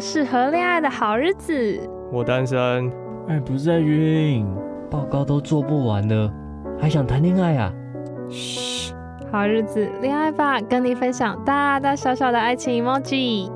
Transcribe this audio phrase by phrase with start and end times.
[0.00, 1.80] 适合恋爱的好日子，
[2.12, 2.90] 我单身。
[3.28, 4.46] 哎不在晕，
[4.88, 6.32] 报告都做不完了，
[6.78, 7.72] 还想谈恋爱啊？
[8.28, 8.94] 嘘，
[9.32, 13.50] 好日子，恋爱吧，跟你分享大大小小的爱情 emoji。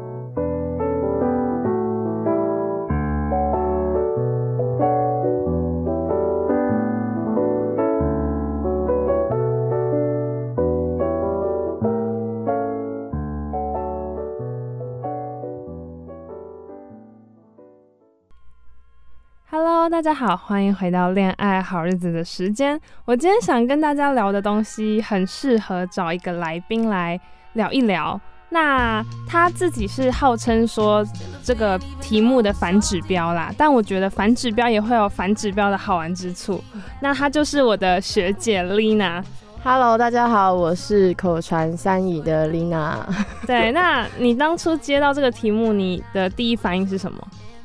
[19.91, 22.81] 大家好，欢迎回到恋爱好日子的时间。
[23.05, 27.21] 我今天想跟大家聊的东西，很适合找一个来宾来
[27.55, 28.19] 聊一聊。
[28.51, 31.05] 那他自己是号称说
[31.43, 36.63] 这个题目的反指标啦，但我觉得反指标也会有反指标的好玩之处。
[37.01, 39.21] 那他就是我的学姐 Lina。
[39.65, 42.99] Hello，大家好，我是口传三乙的 Lina。
[43.47, 47.19] 对，那你当初接到这个题目，你的第一反应是什么？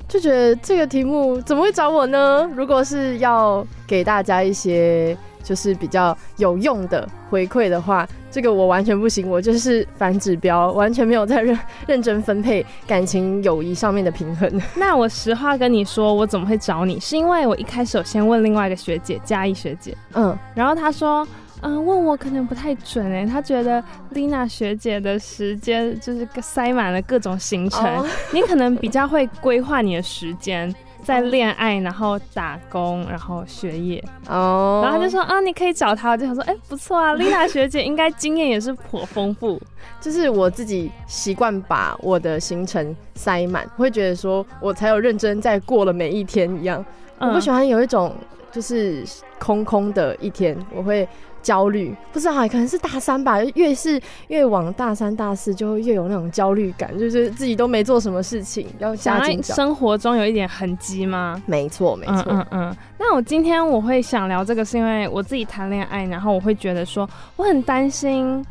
[0.08, 2.50] 就觉得这个题目怎么会找我呢？
[2.56, 11.58] 如果是要给大家一些就是比较有用的回馈的话，这个我完全不行，我就是反指标，完全没有在认
[11.88, 14.50] 认真分配感情友谊上面的平衡。
[14.78, 17.00] 那我实话跟你说，我怎么会找你？
[17.00, 21.28] 是因为我一开始有先问另外一个学姐嘉义学姐，嗯，然后她说。
[21.66, 23.84] 嗯，问我可能不太准哎、欸，他觉得
[24.14, 28.06] Lina 学姐的时间就是塞满了各种行程，oh.
[28.32, 30.72] 你可能比较会规划你的时间，
[31.04, 34.86] 在恋爱，然后打工，然后学业哦，oh.
[34.86, 39.60] 然后他就说啊，你可以找他，我就想说，哎、欸，不错啊，Lina 学姐应该经验也是颇丰富，
[40.00, 46.86] 就是我自己习惯把我的行程塞满，会觉得说我才有认真在过了每一天一样，
[47.18, 48.14] 嗯、我不喜欢有一种
[48.52, 49.04] 就是
[49.40, 51.10] 空空的一天，我会。
[51.46, 53.40] 焦虑不知道，可能是大三吧。
[53.54, 59.44] 越是越往大三、大四，就会越有那种焦虑感，就是自己都没做什么事情，要加紧。
[59.44, 61.40] 生活中有一点痕迹吗？
[61.46, 62.24] 没错，没错。
[62.30, 62.78] 嗯嗯嗯。
[62.98, 68.44] 那我今天我会想聊这个，是因为我自己谈恋爱，然后我会觉得说，我很担心，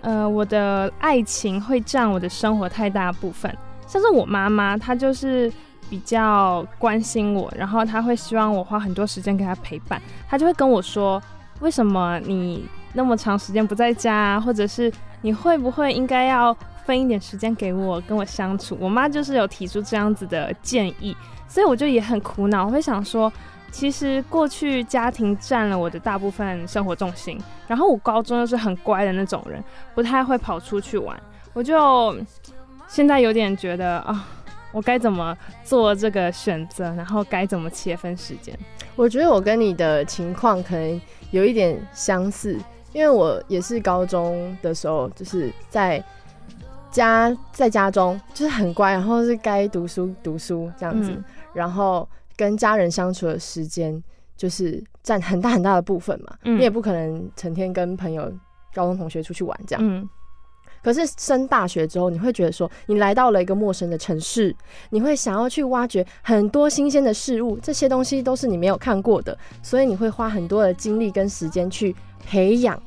[0.00, 3.56] 呃，我的爱情会占我的生活太大部分。
[3.86, 5.52] 像是我妈妈，她就是
[5.88, 11.22] 比较关心我，然后她会希望我花很多时间给她陪伴，她就会跟我说。
[11.60, 14.40] 为什么你那么长时间不在家啊？
[14.40, 18.76] 或者是你会不会应该要分一点时间给我，跟我相处？
[18.80, 21.16] 我妈就是有提出这样子的建议，
[21.46, 22.66] 所以我就也很苦恼。
[22.66, 23.32] 我会想说，
[23.70, 27.38] 其实过去家庭占了我的大部分生活重心，
[27.68, 29.62] 然后我高中又是很乖的那种人，
[29.94, 31.20] 不太会跑出去玩，
[31.52, 32.16] 我就
[32.88, 34.26] 现在有点觉得啊。
[34.72, 36.94] 我该怎么做这个选择？
[36.94, 38.56] 然后该怎么切分时间？
[38.96, 41.00] 我觉得我跟你的情况可能
[41.30, 42.58] 有一点相似，
[42.92, 46.02] 因为我也是高中的时候就是在
[46.90, 51.24] 家在家中就是很乖，然后是该读书读书这样子，嗯、
[51.54, 54.02] 然后跟家人相处的时间
[54.36, 56.36] 就是占很大很大的部分嘛。
[56.44, 58.30] 嗯、你也不可能成天跟朋友、
[58.74, 59.84] 高中同学出去玩这样。
[59.84, 60.08] 嗯
[60.82, 64.54] 可是升大学之后，你会觉得说，你来到了一个陌生的城市，
[64.90, 71.94] 你会想要去挖掘很多新鲜的事物，这些东西都是你没有看过的，所以你会花很多的精力跟时间去
[72.26, 72.80] 培养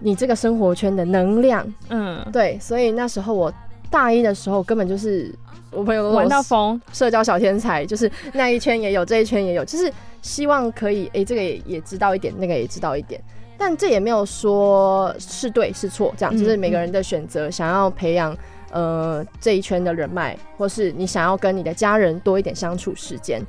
[0.00, 1.66] 你这个生活圈的能量。
[1.90, 3.52] 嗯，对，所以那时候我
[3.90, 5.34] 大一的时候，根本就是
[5.70, 9.92] 我朋友都玩到疯，社交小天才，就是那一圈也有，这一圈也有，就是
[10.22, 13.22] 希望可以，哎、欸，这个也也知道一点，那个也知道一点。
[13.58, 18.34] 但这也没有说是对是错，这样、嗯、就是每个人的选择，想要培养
[18.70, 23.44] 呃这一圈的人脉，或是你想要跟你的家人多一点相处时间，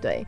[0.00, 0.26] 对。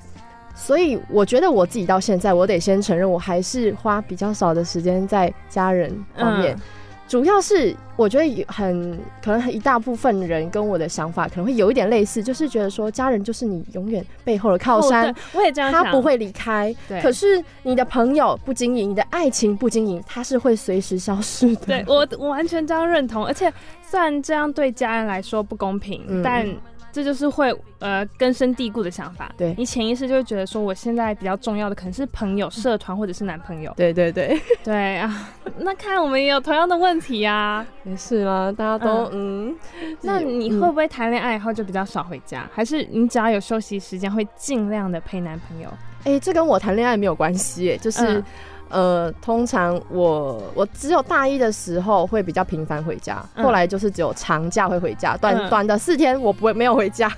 [0.55, 6.55] 所以我觉得我自己到现在，我得先承认，我还是花比较少的时间在家人方面。
[6.55, 6.61] 嗯
[7.07, 16.75] 主要是我觉得很可能一大部分人跟我的想法可能会有一点类似，就是觉得说家人就是你永远背后的靠山，哦、我也这样想，他不会离开。
[16.89, 21.67] 对，可是你的朋友不经营，你的爱情不经营，他是会随时消失的。
[21.67, 23.53] 对，我我完全这样认同，而且
[23.89, 26.47] 虽然这样对家人来说不公平，嗯、但。
[26.95, 33.75] 这就是会呃根深蒂固的想法，对，你潜意识就会觉得说，我现在比较重要的可能是朋友、社团或者是男朋友。
[33.77, 35.29] 对对对对啊，
[35.59, 37.67] 那看来我们也有同样的问题啊。
[37.83, 39.57] 没事啦，大家都嗯。
[39.83, 42.43] 嗯，那你会不会谈恋爱以后就比较少回家？
[42.43, 45.69] 嗯、还是你只要有休息时间会尽量的陪男朋友？
[46.05, 48.23] 哎、欸，这跟我谈恋爱没有关系，哎，就是。
[48.71, 57.11] 嗯呃，通常我我只有大一的时候会比较频繁回家，嗯、后来就是只有长假会回家，短、嗯、短的四天我不会没有回家。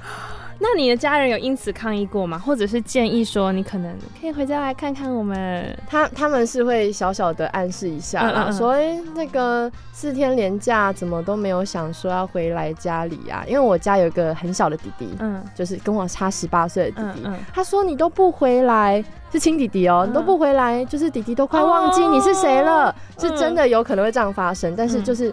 [0.58, 2.38] 那你的家人有因此抗议过吗？
[2.38, 5.78] 或者是建议说你可能可以回家来看看我们？
[5.86, 13.44] 他他们是会小小的暗示一下啦，嗯嗯嗯说哎、欸、那个四天连假怎么都没有想说要回来家里啊？
[13.46, 25.32] 因为我家有一个很小的弟弟，嗯，就是跟我差十八岁的弟弟，他说你都不回来，是亲弟弟哦、你都不回来，就是弟弟都快忘记你是谁了，哦、是真的有可能会这样发生，但是就是。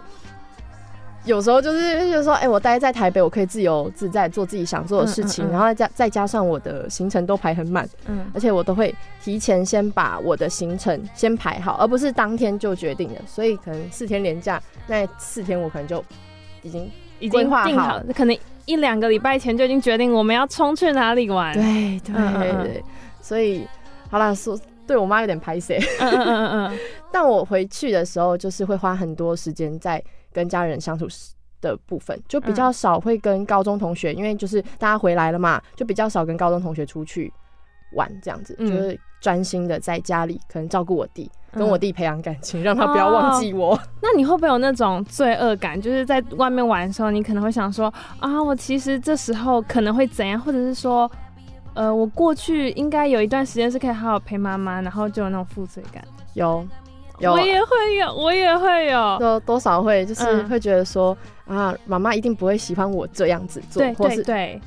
[1.24, 13.20] 有时候就是就是说，哎、欸，我待在台北，我可以自由自在做自己想做的事情，嗯嗯嗯、然后再加再加上我的行程都排很满，嗯，而且我都会提前先把我的行程先排好，而不是当天就决定的。
[13.26, 16.04] 所以可能四天连假那四天，我可能就
[16.62, 16.90] 已经
[17.20, 21.54] 已经划好了，可能一两个礼拜前就已经决定我们要冲去哪里玩。
[21.54, 22.84] 对对对，
[23.22, 23.66] 所以
[24.10, 26.78] 好啦，说对我妈有点拍谢，嗯嗯嗯嗯，
[27.10, 30.02] 但我回去的时候就是会花很多时间在。
[30.34, 31.06] 跟家人相处
[31.62, 37.32] 的部分就比较少，会跟高中同学，嗯、因为就是大家回来了嘛，就比较少跟高中同学出去
[37.94, 43.74] 玩这样子，嗯、就是专心的在家里，可能照顾我弟，嗯、跟我弟培养感情，让他不要忘记我。
[43.74, 45.80] 哦、那你会不会有那种罪恶感？
[45.80, 47.86] 就是在外面玩的时候，你可能会想说
[48.18, 51.10] 啊，我其实这时候可能会怎样，或者是说，
[51.72, 56.04] 呃，我过去应该有一段时间是可以好好陪妈妈，然后就有那种负罪感。
[56.34, 56.62] 有。
[57.18, 61.16] 有我也会有，我也会有，多多少会，就是会觉得说、
[61.46, 64.60] 嗯、啊，妈妈一定不会喜欢我这样子做，对对对，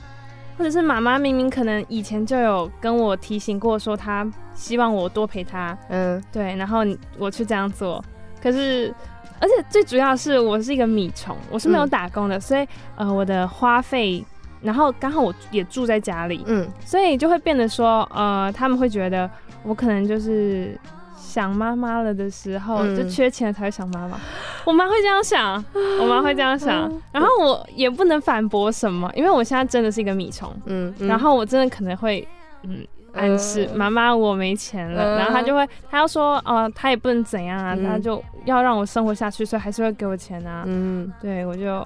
[0.58, 6.86] 或者是妈妈明明可能以前就有跟我提醒过，说她希望我多陪她，嗯，对，然后
[7.18, 8.02] 我去这样做，
[8.42, 8.94] 可是
[9.42, 12.66] 而且最主要是我是一个米虫，我是没有打工的，嗯、所以
[12.96, 14.24] 呃，我的花费，
[14.62, 19.30] 然后刚好我也住在家里，嗯，所以就会变得说，呃，他们会觉得
[19.64, 20.80] 我可能就是。
[21.28, 24.18] 想妈妈了的时候，嗯、就缺钱才会想妈妈。
[24.64, 25.64] 我妈会这样想，
[26.00, 30.50] 我妈会这样想，然后我也不能反驳什么，因为我现在真的是一个米虫。
[30.66, 32.26] 嗯，嗯，然后我真的可能会
[32.64, 40.64] 嗯暗示妈妈我没钱了，嗯、然后她就会她要说哦、呃，她也不能怎样啊，她、嗯、就要让我生活下去，所以还是会给我钱啊。
[40.66, 41.86] 嗯，对我就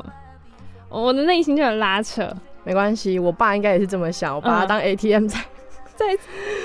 [0.89, 2.31] 我的内心就很拉扯。
[2.63, 5.39] 没关系，我爸应该也是这么想，我把他当 ATM 在。
[5.95, 6.05] 在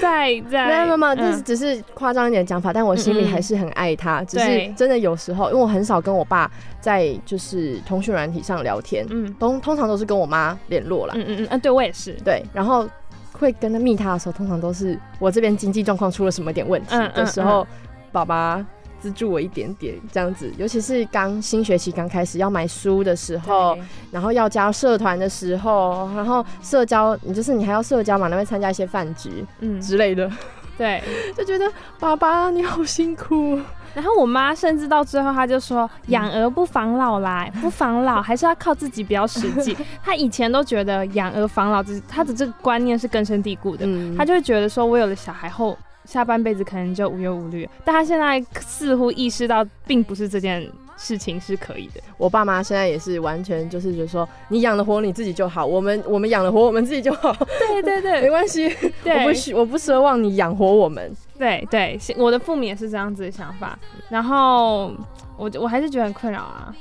[0.00, 4.22] 在在，没有没有，这是只是夸张一点讲法，但我心里还是很爱他。
[4.24, 6.50] 只是真的有时候，因为我很少跟我爸
[6.80, 11.14] 在就是通讯软体上聊天，嗯，通通常都是跟我妈联络啦。
[11.16, 12.12] 嗯嗯嗯，对我也是。
[12.24, 12.88] 对，然后
[13.32, 17.66] 会跟他密他的时候，通常都是我这边经济状况出了什么点问题的时候，
[18.12, 18.64] 爸爸。
[19.06, 23.78] 资助我一点点这样子，尤其是刚新学期刚开始要买书的时候，
[24.10, 30.28] 然后要加社团的时候，然后社交，你就是你还要社交嘛，那边参加一些饭局，嗯之类的，
[30.76, 31.00] 对，
[31.38, 31.70] 就觉得
[32.00, 33.56] 爸爸你好辛苦。
[33.94, 39.76] 然后我妈甚至到最后，她就说养儿不防老啦，不防老还是要靠自己比较实际。
[40.02, 43.84] 她以前都觉得养儿防老，这她的这个观念是根深蒂固的，
[44.16, 45.78] 她、嗯、就会觉得说我有了小孩后。
[46.06, 52.00] 下半辈子可能就无忧无虑，但他现在似乎意识到，并不是这件事情是可以的。
[52.16, 57.34] 我爸妈现在也是完全就是觉得说，你养得活你自己就好，我们我们养得活我们自己就好。
[57.68, 61.12] 对对对，没关系，我不需我不奢望你养活我们。
[61.36, 63.78] 对对，我的父母也是这样子的想法。
[64.08, 64.94] 然后
[65.36, 66.74] 我我还是觉得很困扰啊。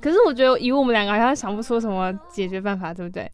[0.00, 3.30] 可是我觉得以我们两个好像想不出什么解决办法，对不对？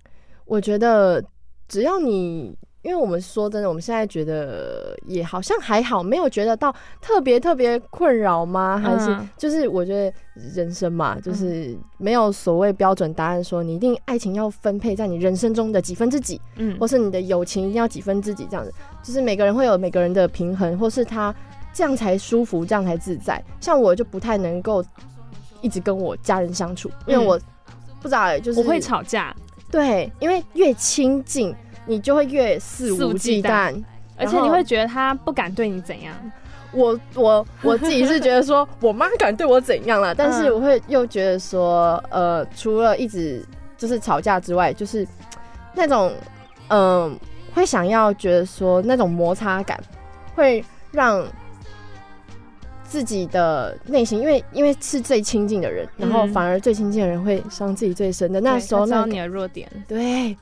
[0.46, 1.22] 我觉得
[1.68, 2.56] 只要你。
[2.86, 8.78] 因为我们说真的，我们现在觉得也好像还好，没有觉得到特别特别困扰吗？
[8.78, 10.16] 还是就是我觉得
[10.54, 21.34] 人生嘛，就是没有所谓标准答案，说你一定爱情要分配在你人生中的几分之几，嗯，或是你的友情一定要几分之几这样子，就是每个人会有每个人的平衡，或是他
[21.74, 23.42] 这样才舒服，这样才自在。
[23.60, 24.84] 像我就不太能够
[25.60, 27.36] 一直跟我家人相处，因为我
[28.00, 29.34] 不知道、欸，就是我会吵架。
[29.68, 31.52] 对，因为越亲近，
[31.86, 33.82] 你就会越肆无忌惮，
[34.16, 36.14] 而且你会觉得他不敢对你怎样。
[36.72, 43.42] 我我我自己是觉得说， 我妈敢对我怎样了，但是我会又觉得说，呃，除了一直
[43.78, 45.06] 就是吵架之外，就是
[45.74, 46.12] 那种
[46.68, 47.12] 嗯、呃，
[47.54, 49.80] 会想要觉得说那种摩擦感，
[50.34, 51.24] 会让
[52.84, 58.40] 自己的内心，因为因为是最亲近的人，然后反而最亲近的人会伤自己最深的。
[58.40, 60.36] 那时候，那你的弱点，对，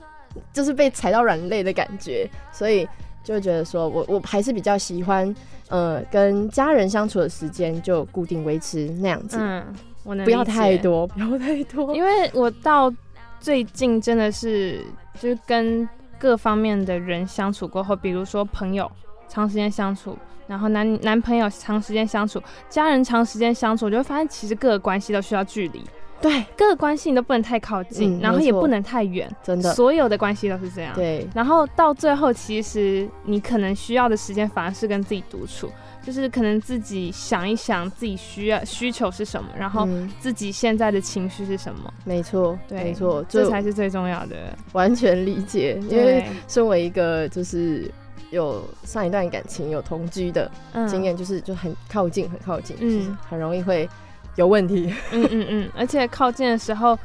[0.53, 2.87] 就是被踩到软肋的感觉，所以
[3.23, 5.33] 就觉得说我我还是比较喜欢。
[5.69, 9.65] 呃，跟家人相处的时间就固定维持那样子，嗯，
[10.03, 12.93] 我能不要太多，不要太多，因为我到
[13.39, 14.79] 最近真的是
[15.19, 15.89] 就是跟
[16.19, 18.89] 各方面的人相处过后，比如说朋友
[19.27, 20.15] 长时间相处，
[20.45, 22.39] 然后男男朋友长时间相处，
[22.69, 25.83] 家人长时间相处，我就会发现其实各个关系都需要距离。
[26.25, 30.91] 对，各个关系你都不能太靠近，嗯、然后也不能太远，真的，所有的关系都是这样。
[30.95, 35.69] 对，然后到最后，其实你可能需要的时间反而是跟自己独处，
[36.01, 39.87] 就是可能自己想一想自己需要需求是什么，然后
[40.19, 41.93] 自己现在的情绪是什么。
[42.05, 44.35] 没错，对，没错，这才是最重要的。
[44.73, 47.91] 完全理解，因为身为一个就是
[48.31, 50.49] 有上一段感情有同居的
[50.87, 53.87] 经验，就是就很靠近，很靠近，嗯，很容易会。
[54.35, 56.97] 有问题， 嗯嗯嗯，而且靠近的时候，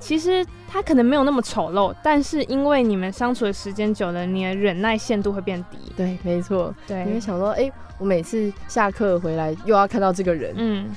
[0.00, 5.78] 其实他可能没有那么丑陋，但是因为你们相处的时间久了，你的忍耐限度会变低。
[5.96, 6.74] 对，没错。
[6.86, 10.88] 对，你会想说，哎、欸，我每次下课回来又要看到这个人，嗯，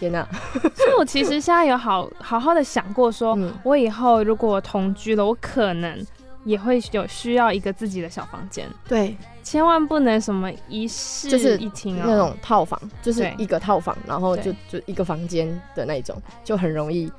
[0.00, 0.26] 天哪！
[0.74, 5.98] 所以我其实现在有好好好的想过说，说、嗯、我以后如果我同居了，我可能
[6.44, 8.68] 也会有需要一个自己的小房间。
[8.86, 9.16] 对。
[9.44, 17.10] 千万不能什么一室一厅啊，那种套房，就是一个套房，然后就就一个房间的那种，就很容易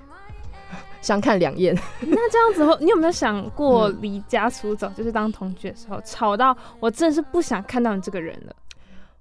[1.02, 1.74] 相看两厌。
[2.02, 4.88] 那这样子后，你有没有想过离家出走？
[4.96, 8.56] 就是当同居的时候，吵到我真的是不想看到你这个人了。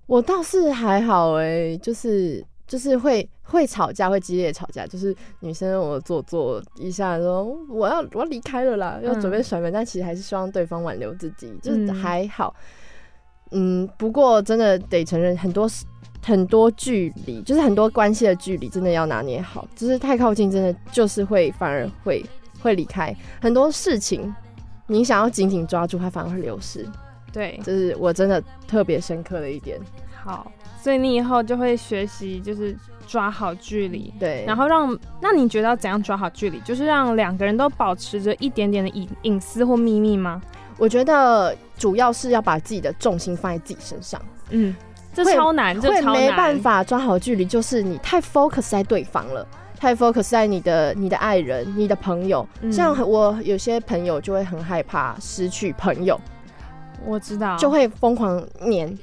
[0.04, 12.54] 我倒是还好哎、欸，就是就是会会吵架，会激烈吵架，就是女生我做做一下说我要我要离开了啦，要准备甩门，但其实还是希望对方挽留自己，就是还好。
[13.52, 15.66] 嗯，不过真的得承认，很多
[16.22, 19.66] 很多距离，就是很多关系的距离，真的要拿捏好。
[19.74, 22.22] 就是太靠近，真的就是会反而会
[22.60, 24.34] 会离开很多事情。
[24.86, 26.86] 你想要紧紧抓住，它反而会流失。
[27.32, 29.80] 对，这是我真的特别深刻的一点。
[30.22, 32.74] 好，所以你以后就会学习，就是
[33.06, 34.14] 抓好距离。
[34.18, 36.60] 对，然后让那你觉得要怎样抓好距离？
[36.60, 40.40] 就是让两个人都保持着一点点的隐隐私或秘密吗？
[40.78, 44.20] 我觉得主要是要把自己的重心放在自己身上。
[44.50, 44.74] 嗯，
[45.12, 46.14] 这超难，这超难。
[46.14, 49.44] 会没办法抓好距离，就是你太 focus 在对方了，
[49.76, 52.46] 太 focus 在你的你的爱人、你的朋友。
[52.62, 56.18] 嗯、像我有些朋友就会很害怕失去朋友，
[57.04, 58.96] 我知道，就会疯狂黏。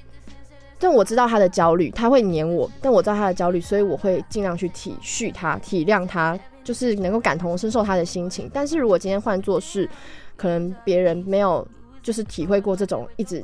[0.86, 8.48] 但我知道他的焦虑，他会黏我，但我知道他的焦虑，所以我会尽量去体恤他、体谅他，就是能够感同身受他的心情。
[8.54, 9.90] 但是如果今天换作是，
[10.38, 11.68] 可能别人没有
[12.04, 13.44] 就是体会过这种一直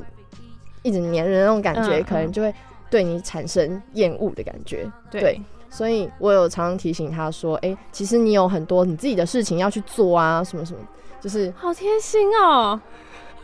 [0.82, 2.54] 一直黏人的那种感觉，嗯、可能就会
[2.88, 4.88] 对你产生厌恶的感觉。
[5.10, 10.78] 对，对，所以我有常常提醒他说：“哎、欸，其实你有很多你自己的事情要去做啊，什么什么，
[11.20, 12.80] 就是好贴心哦。”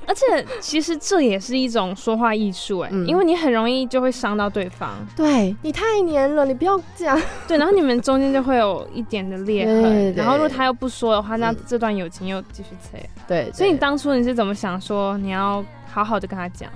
[0.08, 4.90] 而且其实这也是一种说话艺术哎，因为你很容易就会伤到对方。
[5.14, 7.20] 对，你太黏了，你不要这样。
[7.46, 10.14] 对，然后你们中间就会有一点的裂痕。
[10.14, 12.96] 然后如果他又不说的话，那这段友情又继续扯。
[13.26, 16.70] 对，所以你当初你是怎么想说你要好好的跟他讲？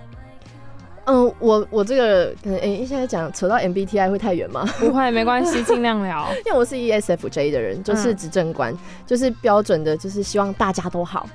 [1.04, 4.64] 嗯，我我这个可能哎，现在讲扯到 MBTI 会太远吗？
[4.78, 6.28] 不会，没关系， 尽量聊。
[6.44, 8.72] 因为我是 ESFJ 的人，就是执政官，
[9.04, 11.26] 就是标准的，就是希望大家都好。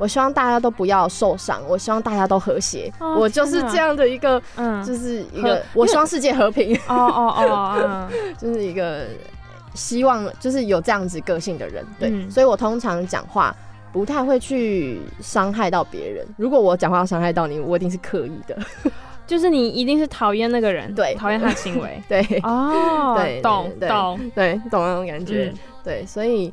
[0.00, 2.90] 我希望大家都不要受伤，我希望大家都和谐。
[2.98, 6.74] 哦、我就是这样的一个，嗯，就是一个，我希望世界和平。
[6.88, 9.04] 哦哦哦， 就是一个
[9.74, 11.86] 希望，就是有这样子个性的人。
[11.98, 13.54] 对，嗯、所以我通常讲话
[13.92, 16.26] 不太会去伤害到别人。
[16.38, 18.56] 如果我讲话要伤害到你，我一定是刻意的。
[19.26, 22.02] 就是你一定是讨厌那个人，对，讨厌他的行为。
[22.08, 25.52] 对，哦，对，懂懂，对，懂那种感觉。
[25.52, 26.50] 嗯、对，所以。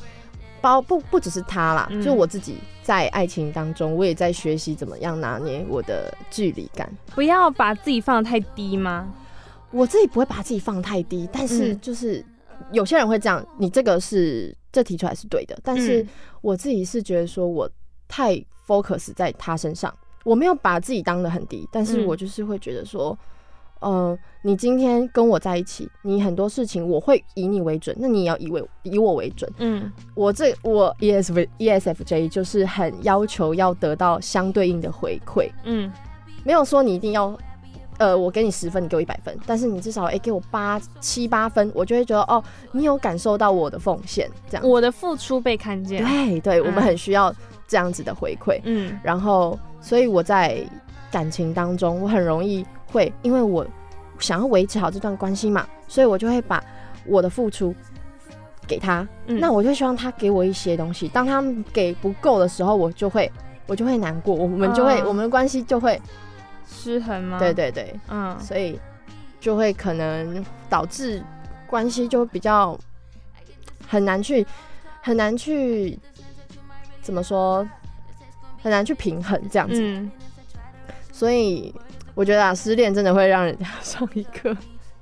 [0.61, 9.13] 包不不只是他啦，嗯、就我自己在爱情当中，我也在学习怎么样拿捏我的距离感，不要把自己放得太低吗？
[9.71, 12.23] 我自己不会把自己放太低，但是就是
[12.71, 16.05] 有些人会这样，你这个是这提出来是对的，但是
[16.41, 17.69] 我自己是觉得说我
[18.07, 18.35] 太
[18.65, 23.17] focus 在他身上，我没有把自己当得很低，但是我就是会觉得说，
[23.79, 29.51] 呃，你今天跟我在一起，你很多事情我会以你为准，那你也要以为以我为准。
[29.59, 35.51] 嗯，我这我 E S F E S F J 就是很要求要得到相对应的回馈。
[35.63, 35.91] 嗯，
[36.43, 37.37] 没有说你一定要，
[37.99, 46.03] 呃，我给你十分，你给我一百分，但是你至少哎、欸、给我八七八分，我就会觉得哦，你有感受到我的奉献，这样我的付出被看见。
[46.03, 47.33] 对对，我们很需要
[47.67, 48.59] 这样子的回馈。
[48.63, 50.63] 嗯，然后所以我在
[51.11, 52.65] 感情当中，我很容易。
[52.87, 53.65] 会，因为我
[54.19, 56.63] 想要维持好这段关系嘛，所以我就会把
[57.05, 57.75] 我的付出
[58.65, 59.07] 给他。
[59.27, 61.07] 嗯、那我就希望他给我一些东西。
[61.09, 63.31] 当他给不够的时候，我就会
[63.67, 66.01] 我就会难过，我们就会、哦、我们的关系就会
[66.67, 67.37] 失衡吗？
[67.37, 68.79] 对对对，嗯，所以
[69.39, 71.21] 就会可能导致
[71.67, 72.77] 关系就比较
[73.87, 74.45] 很难去
[75.01, 75.99] 很难去
[77.01, 77.67] 怎么说，
[78.63, 79.81] 很难去平衡这样子。
[79.81, 80.11] 嗯、
[81.11, 81.75] 所以。
[82.17, 84.51] 我觉得啊，失恋真的会让人家 上一课。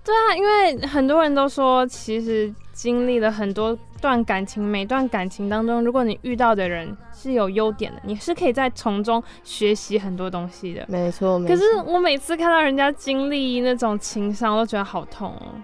[0.04, 10.86] 对啊，因为很多人都说，其实经历了很多段感情，每段感情当中，如果你遇到的人是有优点的，你是可以在从中学习很多东西的。
[10.90, 11.56] 没错，没错。
[11.56, 15.56] 可是我每次看到人家经历那种情伤，我都觉得好痛哦，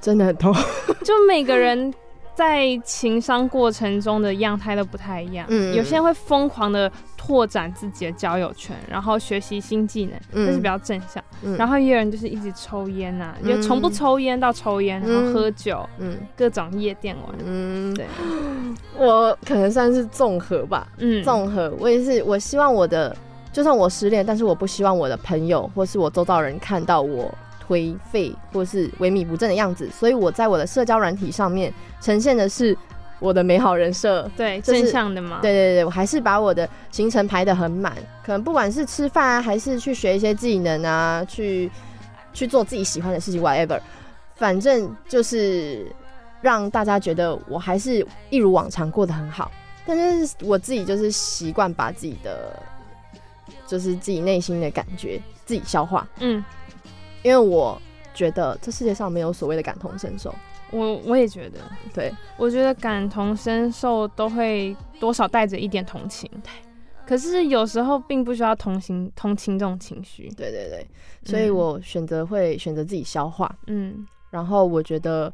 [0.00, 0.54] 真的很痛。
[1.04, 1.92] 就每个人。
[2.34, 11.22] 在情商过程中的样态都不太一样，嗯，有些人会疯狂的拓展自己的交友圈，然后学习新技能，嗯，这是比较正向。
[11.42, 18.06] 嗯，然后也有人就是一直抽烟呐，就从不抽烟到抽烟，然后喝酒，嗯，各种夜店玩，嗯，对，
[18.98, 21.72] 我可能算是综合吧，嗯，综合。
[21.78, 23.16] 我也是，我希望我的，
[23.52, 27.32] 就算我失恋，但是我不希望我的朋友或是我周遭人看到我。
[27.66, 32.76] 颓废或是萎靡不振的样子，所以我在我的社交软体上面呈现的是
[33.20, 35.38] 我的美好人设，对，就是、正向的嘛。
[35.40, 37.94] 对对对，我还是把我的行程排得很满，
[38.24, 41.70] 可能不管是吃饭啊，还是去学一些技能啊，去
[42.32, 43.80] 去做自己喜欢的事情，whatever，
[44.34, 45.86] 反正就是
[46.42, 49.50] 让大家觉得我还是一如往常过得很好。
[49.86, 52.58] 但是我自己就是习惯把自己的，
[53.66, 56.44] 就是自己内心的感觉自己消化，嗯。
[57.24, 57.80] 因为我
[58.14, 60.32] 觉得这世界上没有所谓的感同身受，
[60.70, 61.58] 我我也觉得，
[61.92, 66.50] 对，我觉得感同身受都会多少带着一点同情，对，
[67.06, 70.86] 可是有时候并不需要同情同情这种情绪，对对对，
[71.24, 75.32] 所以我选择会选择自己消化，嗯，然后我觉得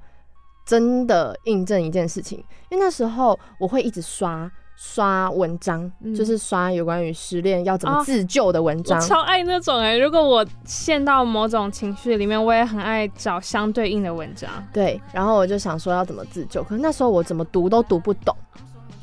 [0.65, 2.39] 真的印证一件事情，
[2.71, 4.51] 因为那时候我会一直刷。
[4.83, 8.99] 刷文章，嗯、就是刷有关于失恋要怎么自救的文章。
[9.03, 9.99] 超爱那种哎、欸！
[9.99, 14.51] 如果我陷到某种情绪里面，我也很爱找相对应的文章。
[14.73, 18.35] 对，然后我就想说要怎么自救，可是那时候我怎么读都读不懂，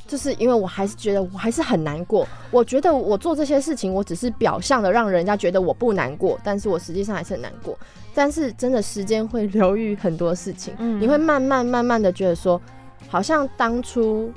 [0.07, 2.27] 就是因为我还是觉得我还是很难过。
[2.49, 7.77] 我觉得我做这些事情，我只是表象的让人家觉得我不难过，但是我实际上还是很难过。
[8.15, 12.59] 但是真的时间会疗愈很多事情，嗯、你会慢慢慢慢的觉得说，
[13.07, 14.33] 好像当初。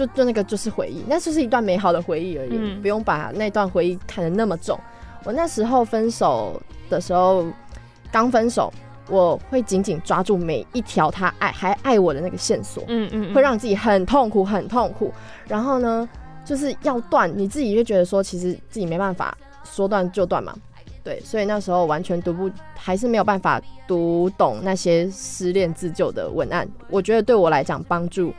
[0.00, 4.78] 就就那个就是回忆，那就是一段美好的回忆而已，嗯、不用把那段回忆看得那么重。
[5.24, 6.58] 我那时候分手
[6.88, 7.44] 的时候，
[8.10, 8.72] 刚分手，
[9.10, 15.12] 我会紧紧抓住每一条他爱还爱我的那个线索，嗯嗯，嗯会让自己很痛苦很痛苦。
[15.46, 16.08] 然后呢，
[16.46, 20.54] 就是要断，你自己就觉得说，其实自己没办法说断就断嘛，
[21.04, 26.66] 对，所以那时候完全读不，还是没有办法读懂那些失恋自救的文案。
[26.88, 28.32] 我觉得对我来讲帮助。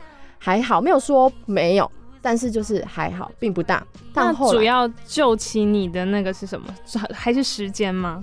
[0.44, 1.88] 还好，没有说没有，
[2.20, 3.86] 但是就是还好，并不大。
[4.12, 6.66] 但后主要救起你的那个是什么？
[7.14, 8.20] 还是时间吗？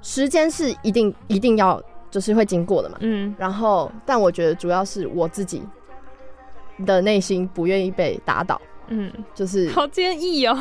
[0.00, 2.98] 时间是一定一定要就是会经过的嘛。
[3.00, 3.34] 嗯。
[3.36, 5.60] 然后，但我觉得主要是我自己
[6.86, 8.60] 的内心不愿意被打倒。
[8.86, 10.56] 嗯，就是好坚毅哦。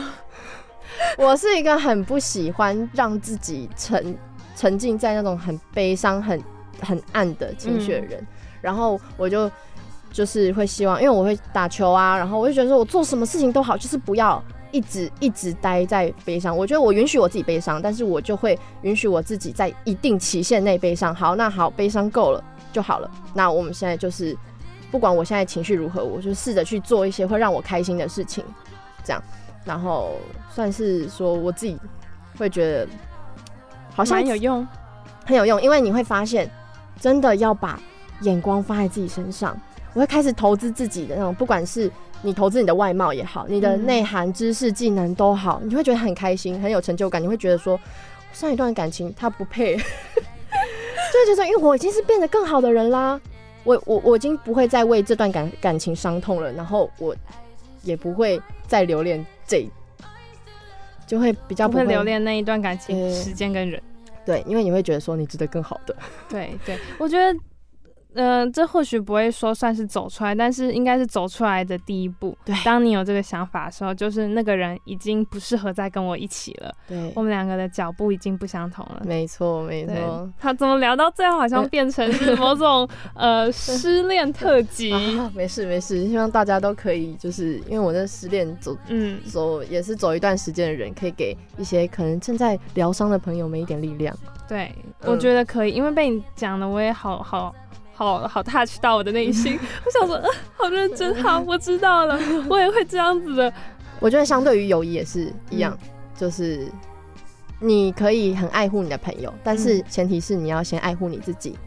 [1.16, 4.18] 我是一个很不喜欢让自己沉
[4.56, 6.44] 沉浸在那种很悲伤、很
[6.82, 8.20] 很暗的情绪的人。
[8.20, 8.28] 嗯、
[8.62, 9.48] 然后我就。
[10.12, 16.56] 就是会希望，因为我会打球啊，然后我就觉得说我做什么事情都好，就是不要一直一直待在悲伤。
[16.56, 21.14] 我觉得我允许我自己悲伤，但是我就会允许我自己在一定期限内悲伤。
[21.14, 23.10] 好，那好，悲伤够了就好了。
[23.34, 24.36] 那我们现在就是，
[24.92, 28.44] 不管我现在情绪如何，我就试着去做一些会让我开心的事情，
[29.04, 29.22] 这样，
[29.66, 30.16] 然后
[30.50, 31.78] 算是说我自己
[32.38, 32.88] 会觉得
[33.94, 34.68] 好像很有用，
[35.26, 36.50] 很有用，因为你会发现，
[37.00, 37.80] 真的要把
[38.22, 39.56] 眼光放在自己身上。
[39.98, 47.20] 我会开始投资自己的那种，不管是你投资你的外貌也好，你的内涵、知识、技能都好，你会觉得很开心，很有成就感。
[47.20, 47.80] 你会觉得说，
[48.32, 53.20] 上一段感情他不配， 就会觉得，因为我已经是变得更好的人啦，
[53.64, 57.16] 我我我已经不会再为这段感感情伤痛了，然后我
[57.82, 59.68] 也不会再留恋这，
[61.08, 63.82] 就会比较不会留恋那一段感情时间跟人。
[64.24, 65.96] 对，因为你会觉得说你值得更好的。
[66.30, 67.36] 对对，我觉得。
[68.18, 72.36] 嗯、呃，这或许不会说算是走出来，但是应该是走出来的第一步。
[72.44, 76.74] 对，当你有这个想法的时候，就是那个人已经不适合再跟我一起了。
[76.88, 79.04] 对，我们两个的脚步已经不相同了。
[79.06, 80.28] 没错，没错。
[80.40, 85.32] 他怎么聊到最后，好像变成是某种 呃失恋特辑、啊？
[85.36, 94.16] 没事没事，希望大家都可以，就是因为我在失恋走，嗯，走也是走一段时间的人，可以给一些可能正在疗伤的朋友们一点力量。
[94.48, 97.54] 对，嗯、我觉得可以，因为被你讲的，我也好好。
[97.98, 102.16] 好好 touch 到我的内心，我想说，呃，好认真，好，我知道了，
[102.48, 103.52] 我也会这样子的。
[104.00, 106.68] 我觉得相对于友谊也是一样，嗯，就是
[107.60, 111.58] 你可以很爱护你的朋友，但是前提是你要先爱护你自己。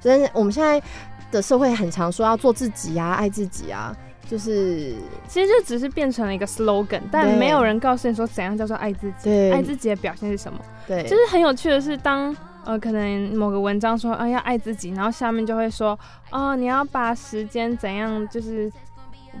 [0.00, 0.82] 所以我们现在
[1.30, 3.94] 的社会很常说要做自己啊，爱自己啊，
[4.26, 4.94] 就是
[5.28, 10.58] 其实就只是变成了一个 slogan，但没有人告诉你说怎样叫做爱自己，对，爱自己的表现是什么？
[10.88, 12.34] 对，就是很有趣的是当。
[12.64, 15.98] 呃，可能某个文章说啊要爱自己，然后下面就会说
[16.30, 18.70] 哦，你要把时间怎样，就是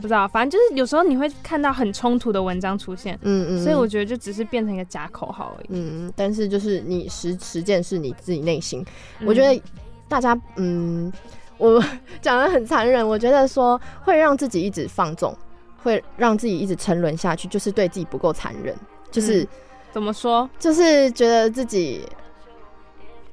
[0.00, 8.84] 不知道，反正就是有时候你会看到很冲突的文章出现，嗯嗯，所以我觉得就只是变成一个假口号而已，嗯，但是就是你实实践是你自己内心，
[9.20, 9.62] 嗯，我觉得
[10.08, 11.12] 大家嗯，
[11.58, 11.82] 我
[12.22, 15.36] 讲的很残忍，我觉得说会让自己一直放纵，
[15.82, 18.74] 会让自己一直沉沦下去，就是对自己不够残忍，
[19.10, 19.48] 就是，嗯，
[19.92, 22.02] 怎么说，就是觉得自己。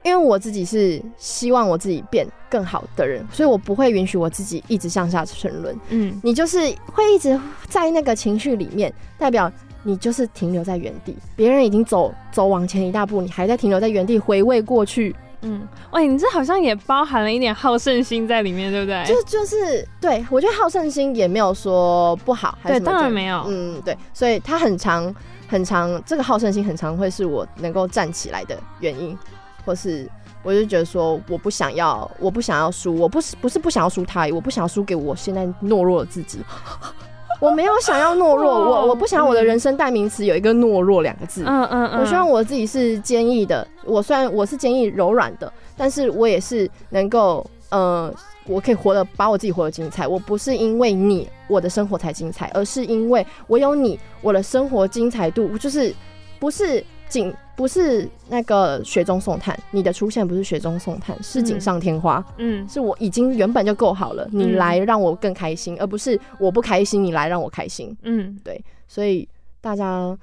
[0.07, 5.77] 因为我自己是希望我自己变更好的人，所以我不会允许我自己一直向下沉沦。
[5.89, 6.59] 嗯，你就是
[6.93, 9.51] 会一直在那个情绪里面，代表
[9.83, 11.13] 你就是停留在原地。
[11.35, 15.13] 别人已经走走往前一大步，你还在停留在原地回味过去。
[15.41, 19.03] 嗯，喂，你这好像也包含了一点好胜心在里面，对不对？
[19.05, 23.43] 就就是对，我觉得好胜心也没有说不好，还是对，当然没有。
[23.49, 25.13] 嗯，对，所以他很长
[25.49, 29.15] 很长，这个好胜心很长会是我能够站起来的原因。
[29.67, 30.09] 或是，
[30.43, 36.39] 我就觉得说，我不想要，我不想要输，我不是不是不想要输他，我不想要输给我现在懦弱的自己。
[37.41, 41.43] 我没有想要懦弱，我我不想我的人生代名词有一个懦弱两个字。
[41.45, 43.67] 嗯嗯嗯，我希望我自己是坚毅的。
[43.83, 48.11] 我虽然我是坚毅柔软的，但是我也是能够，呃，
[48.45, 50.07] 我可以活得把我自己活得精彩。
[50.07, 55.93] 我不是因为你我的生活才精彩，而是因为我有你，我的生活精彩度就是
[56.39, 56.81] 不是。
[57.09, 62.23] 仅不是那个雪中送炭，你的出现不是雪中送炭，是锦上添花。
[62.37, 67.97] 嗯，是我已经原本就够好了，你来让我更开心，嗯，而不是我不开心，你来让我开心。
[68.03, 69.27] 嗯，对，所以
[69.59, 70.15] 大家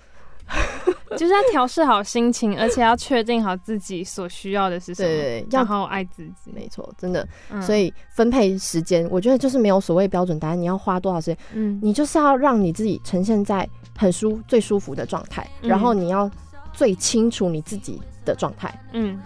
[1.18, 6.52] 就是要调试好心情，而且要确定好自己所需要的是什么，对，对，对，然后爱自己。
[6.54, 7.26] 没错，真的。
[7.50, 13.68] 嗯，所以分配时间，我觉得就是没有所谓标准答案，你要花多少时间，嗯，你就是要让你自己呈现在
[13.98, 16.30] 很舒最舒服的状态，嗯，然后你要。
[16.74, 19.18] 最清楚你自己的状态，嗯，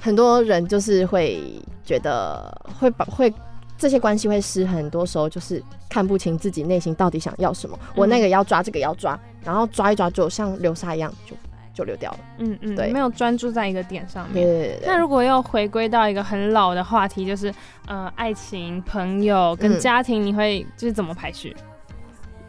[0.00, 3.32] 很多人就是会觉得会把会
[3.76, 7.76] 这些关系会失衡，很多时候就是看不清自己内心到底想要什么。
[7.82, 11.34] 嗯、我那个要抓，这个要抓，然后抓一抓，就像流沙一样，就
[11.74, 12.18] 就流掉了。
[12.38, 14.46] 嗯嗯，对，没有专注在一个点上面。
[14.46, 14.86] 对对对对。
[14.86, 17.52] 那如果要回归到一个很老的话题，就是
[17.86, 21.56] 呃，爱情、朋友跟家庭，你会就是怎么排序？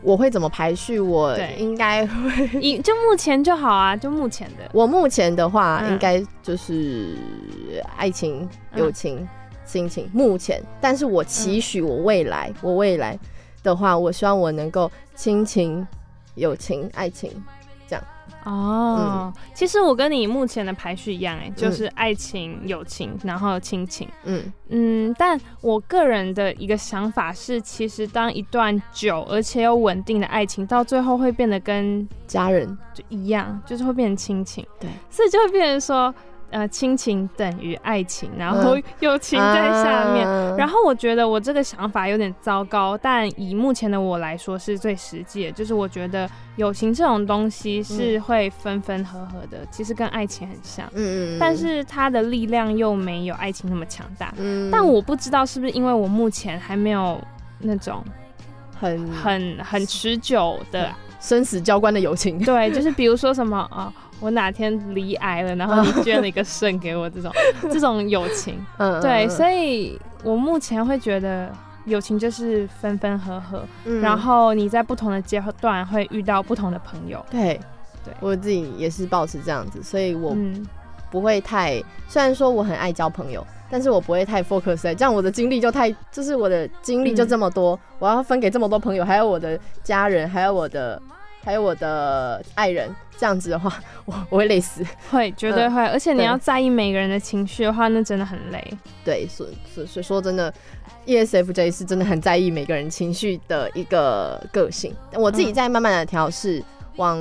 [0.04, 1.00] 我会怎么排序？
[1.00, 4.70] 我应该会以就目前就好啊，就目前的。
[4.74, 7.16] 我目前的话，应该就是
[7.98, 9.28] 爱情、友情、
[9.66, 10.10] 亲情。
[10.14, 13.18] 目前，但是我期许我未来，我未来
[13.64, 15.86] 的话，我希望我能够亲情、
[16.36, 17.32] 友情、爱情。
[18.46, 25.16] 哦、嗯，其实我跟你目前的排序一样，哎，就是爱情、嗯、友情，然后亲情，嗯嗯。
[25.18, 34.66] 但我个人的一个想法是，其实当一段久而且又稳定的爱情，到最后会变得跟家人就一样，就是会变成亲情。
[34.80, 36.14] 对，所以就会变成说。
[36.52, 40.28] 呃，亲情等于爱情，然后友情在下面。
[40.28, 45.52] 嗯啊、然后我觉得我这个想法有点糟糕，但以目前的我来说是最实际的。
[45.54, 50.86] 就是我觉得友情这种东西是会分分合合的，嗯、其实跟爱情很像。
[50.94, 51.40] 嗯嗯。
[51.40, 54.34] 但是它的力量又没有爱情那么强大。
[54.38, 54.70] 嗯。
[54.70, 57.18] 但我不知道是不是因为我目前还没有
[57.60, 58.04] 那种
[58.78, 60.90] 很很很持久的
[61.22, 62.38] 生死交关的友情。
[62.44, 63.94] 对，就是比如说什么啊。
[64.22, 67.32] 我哪天离癌了，然后你捐了一个肾给我，这种
[67.74, 71.52] 这种友情，嗯，对，所以我目前会觉得
[71.86, 77.60] 友情就是分分合合，嗯，然后你在不同的阶段会遇到不同的朋友，对，
[78.06, 80.38] 对，我自己也是保持这样子，所以我
[81.10, 91.02] 不会太，嗯，虽然说我很爱交朋友，但是我不会太 focus 在这样，我的精力就太，就是我的精力就这么多，嗯，我要分给这么多朋友，还有我的家人，还有我的。
[91.44, 93.74] 还有我的爱人，这样子的话，
[94.06, 98.64] 我我会累死，会绝对会，嗯、而且你要在意每个人的情绪的话，那真的很累。
[99.04, 100.54] 对，所所所以说真的
[101.08, 104.96] ，ESFJ 是真的很在意每个人情绪的一个个性。
[105.14, 106.64] 我自己在慢慢的调试，
[106.98, 107.18] 往，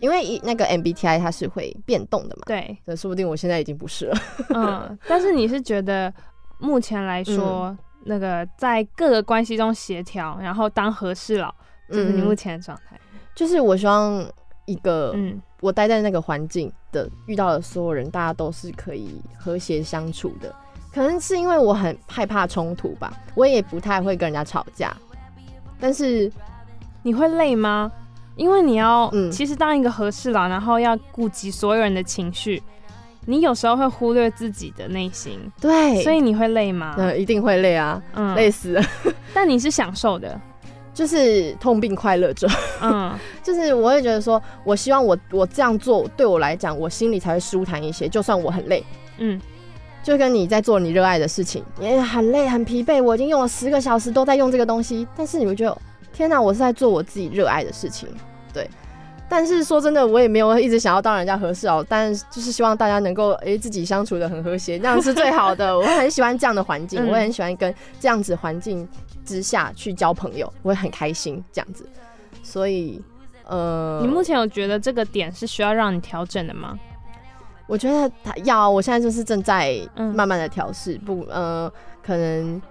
[0.00, 4.18] 因为那个 MBTI 它是会变动的嘛，对，那说不定我现在已经不是了。
[4.48, 6.12] 嗯， 但是你是觉得
[6.58, 11.54] 目前来说，嗯、那个在各个关系中协调，然后当和事佬。
[11.88, 12.98] 就是你目前的状态，
[13.34, 14.24] 就是我希望
[14.64, 20.54] 一个，嗯，我待在那个环境的遇到的所有人，大家都是可以和谐相处的。
[20.92, 24.96] 可能是因为我很害怕冲突吧，我也不太会跟人家吵架。
[25.78, 26.32] 但是
[27.02, 27.92] 你会累吗？
[28.34, 32.62] 因为你要，嗯，其实当一个和事佬，然后要顾及所有人的情绪，
[33.26, 35.38] 你有时候会忽略自己的内心。
[35.60, 36.94] 对，所以你会累吗？
[36.98, 38.82] 嗯，一定会累啊，嗯，累死了。
[39.32, 40.40] 但你是享受的。
[40.96, 42.48] 就是痛并快乐着，
[42.80, 43.12] 嗯，
[43.44, 48.08] 就是我会觉得说，我希望我我这样做对我来讲，我心里才会舒坦一些。
[48.08, 48.82] 就算我很累，
[49.18, 49.38] 嗯，
[50.02, 55.78] 就跟你在做你热爱的事情，也很累很疲惫，我已经用了十个小时都在用这个东西，但是你会觉得，
[56.14, 58.08] 天哪，我是在做我自己热爱的事情，
[58.54, 58.66] 对。
[59.28, 65.76] 但是说真的，我也没有一直想要当人家和事佬，但就是希望大家能够诶、欸、自己相处的很和谐，这样是最好的。
[65.76, 68.88] 我很喜欢这样的环境，嗯、我也很喜欢跟这样子环境。
[69.26, 71.86] 之下去交朋友，我会很开心这样子，
[72.42, 73.02] 所以
[73.44, 76.78] 呃，你目前有觉得这个点是需要让你调整的吗？
[77.66, 79.76] 我觉得他要，我现在就是正在
[80.14, 82.62] 慢慢的调试，嗯、不呃，可能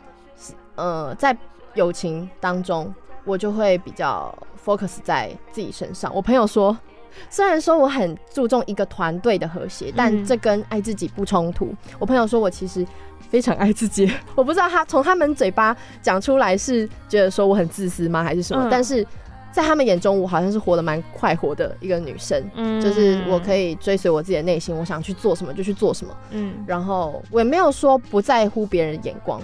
[0.75, 1.37] 呃在
[1.73, 2.93] 友情当中，
[3.25, 4.33] 我就会比较
[4.65, 6.13] focus 在自己身上。
[6.15, 6.75] 我朋友说，
[7.29, 11.65] 虽然说我很注重一个团队的和谐，但这跟爱自己不冲突。
[11.65, 12.85] 嗯、我朋友说我其实。
[13.27, 18.63] 非常爱自己， 我不知道他从他们嘴巴讲出来是觉得说我很自私吗，还是什么？
[18.65, 19.05] 嗯、但是
[19.51, 29.41] 在他们眼中，我好像是活得蛮快活的一个女生，嗯，就是我可以追随我自己的内心，我想去做什么就去做什么，嗯，然后我也没有说不在乎别人的眼光。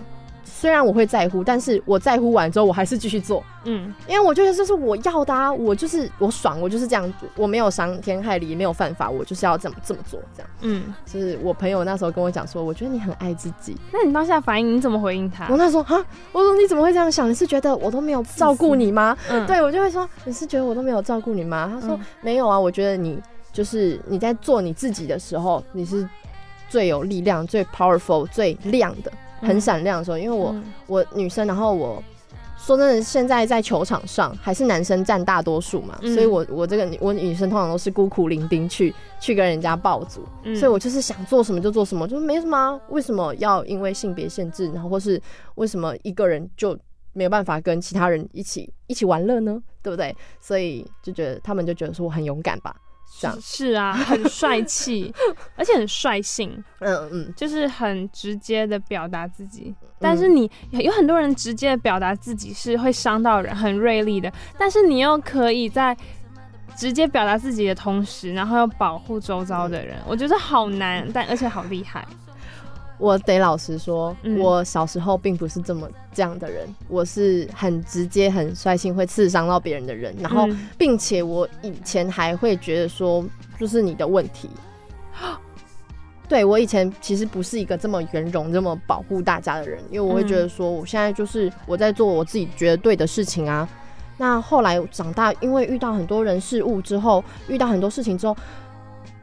[0.62, 15.48] 虽然我会在乎，但是我在乎完之后，我还是继续做，嗯，因为我觉得这是我要的啊，我就是我爽，我就是这样，我没有伤天害理，也没有犯法，我就是要这么这么做，这样，嗯，就是我朋友那时候跟我讲说，我觉得你很爱自己，那你当下反应你怎么回应他？
[15.50, 17.28] 我那时候哈，我说你怎么会这样想？
[17.28, 19.18] 你是觉得我都没有照顾你吗？
[19.32, 21.72] 嗯，对，我就会说你是觉得我都没有照顾你吗？
[21.74, 23.20] 他说、嗯、没有啊，我觉得你
[23.52, 26.08] 就是你在做你自己的时候，你是
[26.70, 29.12] 最有力量、最 powerful、最亮的。
[29.42, 32.02] 很闪亮的时候，因为我、嗯、我女生，然后我
[32.58, 45.20] 说真的，现在在球场上还是男生占大多数嘛，嗯、所以我我这个我女生通常都是孤苦伶仃去去跟人家抱组，嗯、所以我就是想做什么就做什么，就没什么、啊，为什么要因为性别限制，然后或是
[45.56, 46.78] 为什么一个人就
[47.14, 49.62] 没有办法跟其他人一起一起玩乐呢？
[49.82, 50.16] 对不对？
[50.40, 52.76] 所以就觉得他们就觉得说我很勇敢吧。
[53.20, 55.14] 这样是，是啊， 很帅气，
[55.56, 59.76] 而且很率性，嗯嗯，就是很直接的表达自己。
[60.00, 64.32] 但是你有很多人直接的表达自己是会伤到人，很锐利的。
[64.58, 65.96] 但是你又可以在
[66.76, 72.04] 直接表达自己的同时，然后又保护周遭的人，我觉得好难，但而且好厉害。
[73.02, 80.16] 我得老实说，嗯、我小时候并不是这么这样的人，我是很直接、很率性，会刺伤到别人的人。
[80.20, 83.26] 然后，并且我以前还会觉得说，
[83.60, 84.48] 就是你的问题。
[85.24, 85.36] 嗯、
[86.30, 93.68] 对，我以前其实不是一个这么圆融、这么保护大家的人，因为我会觉得说，我现在就是我在做我自己觉得对的事情啊。
[94.18, 98.38] 那后来长大，因为遇到很多人事物之后，遇到很多事情之后。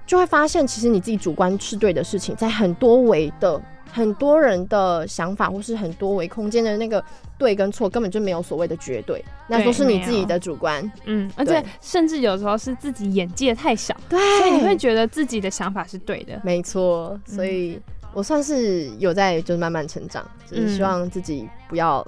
[0.09, 3.61] 就会发现，其实你自己主观是对的事情，在很多维的
[3.93, 7.05] 很多人的想法，或是很多维空间的那个
[7.37, 10.91] 对跟错，根本就没有所谓的绝对，那都是你自己的主观。
[11.05, 16.41] 嗯，而且甚至有时候是自己眼界太小，对，所以你会觉得自己的想法是对的。
[16.43, 17.79] 没错，所以
[18.15, 22.07] 我算是有在就是慢慢成长，就是希望自己不要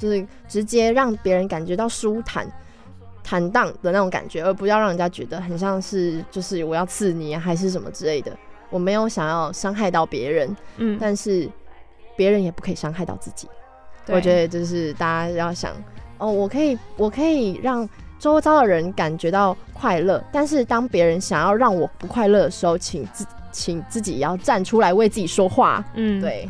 [0.00, 2.44] 就是直接让别人感觉到舒坦。
[3.28, 8.30] 坦荡的那种感觉，而不要让人家觉得很像是就是我要刺你还是什么之类的。
[8.70, 11.48] 我没有想要伤害到别人，嗯，但是
[12.14, 13.48] 别人也不可以伤害到自己。
[14.06, 15.72] 我觉得就是大家要想
[16.18, 17.88] 哦，我可以我可以让
[18.20, 25.84] 周遭的人感觉到快乐，但是当别人想要让我不快乐的时候，请自请自己要站出来为自己说话。
[25.94, 26.48] 嗯，对，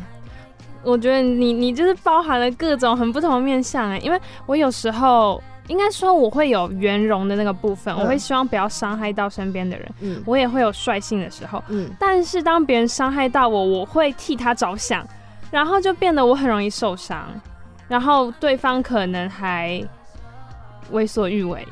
[0.83, 5.41] 我觉得你你就是包含了各种很不同的面向哎，因为我有时候。
[5.67, 9.91] 应该说我会有圆融的那个部分，嗯、我会希望不要伤害到身边的人。
[10.01, 11.63] 嗯，我也会有率性的时候。
[11.67, 15.05] 嗯，但是当别人伤害到我，我会替他着想，
[15.51, 17.27] 然后就变得我很容易受伤，
[17.87, 19.83] 然后对方可能还
[20.91, 21.67] 为所欲为。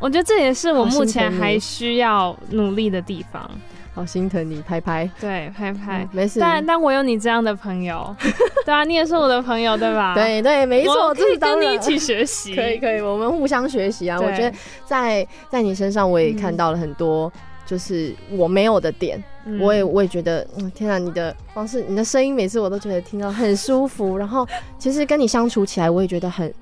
[0.00, 3.50] 我觉得这也是我目前还需要努力的地方。
[3.94, 6.40] 好心疼你，拍拍，对，拍拍，嗯、没事。
[6.40, 8.14] 但但我有你这样的朋友，
[8.66, 10.14] 对啊，你也是我的朋友，对吧？
[10.14, 14.18] 对对，没错，我可以跟你一起学习， 可以可以，我们互相学习啊。
[14.20, 14.52] 我觉得
[14.84, 17.32] 在在你身上，我也看到了很多，
[17.64, 19.22] 就是我没有的点。
[19.46, 24.16] 嗯、我也我也觉得，嗯，天啊，你的方式，你的声音，每次我都觉得听到很舒服。
[24.16, 24.44] 然后，
[24.78, 26.52] 其实跟你相处起来，我也觉得很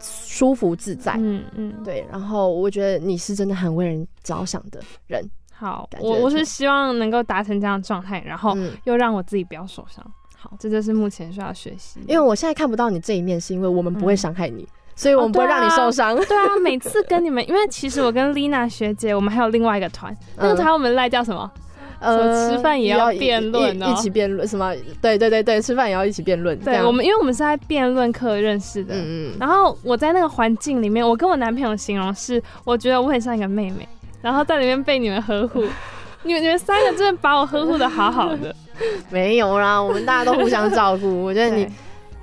[0.00, 1.14] 舒服自在。
[1.18, 2.06] 嗯嗯，对。
[2.08, 5.28] 然后，我觉得你是真的很为人着想的人。
[5.60, 10.02] 好，我我是希望能够达成这样的状态，然后又让我自己不要受伤。
[10.34, 12.00] 好，这就是目前需要学习。
[12.08, 16.16] 因为我现在看不到你这一面，是因为我们不会伤害你，所以我们不会让你受伤。
[16.16, 21.50] 对啊， 每次跟你们，因为其实我跟丽娜学姐，我们还有另外一个团，那个团我们赖叫什么？
[21.98, 24.74] 呃，吃饭也要辩论，一起辩论什么？
[25.02, 26.58] 对对对对，吃饭也要一起辩论。
[26.60, 33.86] 对，我们因为我们是在辩论课认识的，嗯，然后我在那个环境里面，我跟我男朋友形容是，我觉得我很像一个妹妹。
[34.22, 35.64] 然后在里面被你们呵护，
[36.24, 38.54] 你们你们三个真的把我呵护的好好的。
[39.10, 41.06] 没有啦，我们大家都互相照顾。
[41.22, 41.68] 我觉得你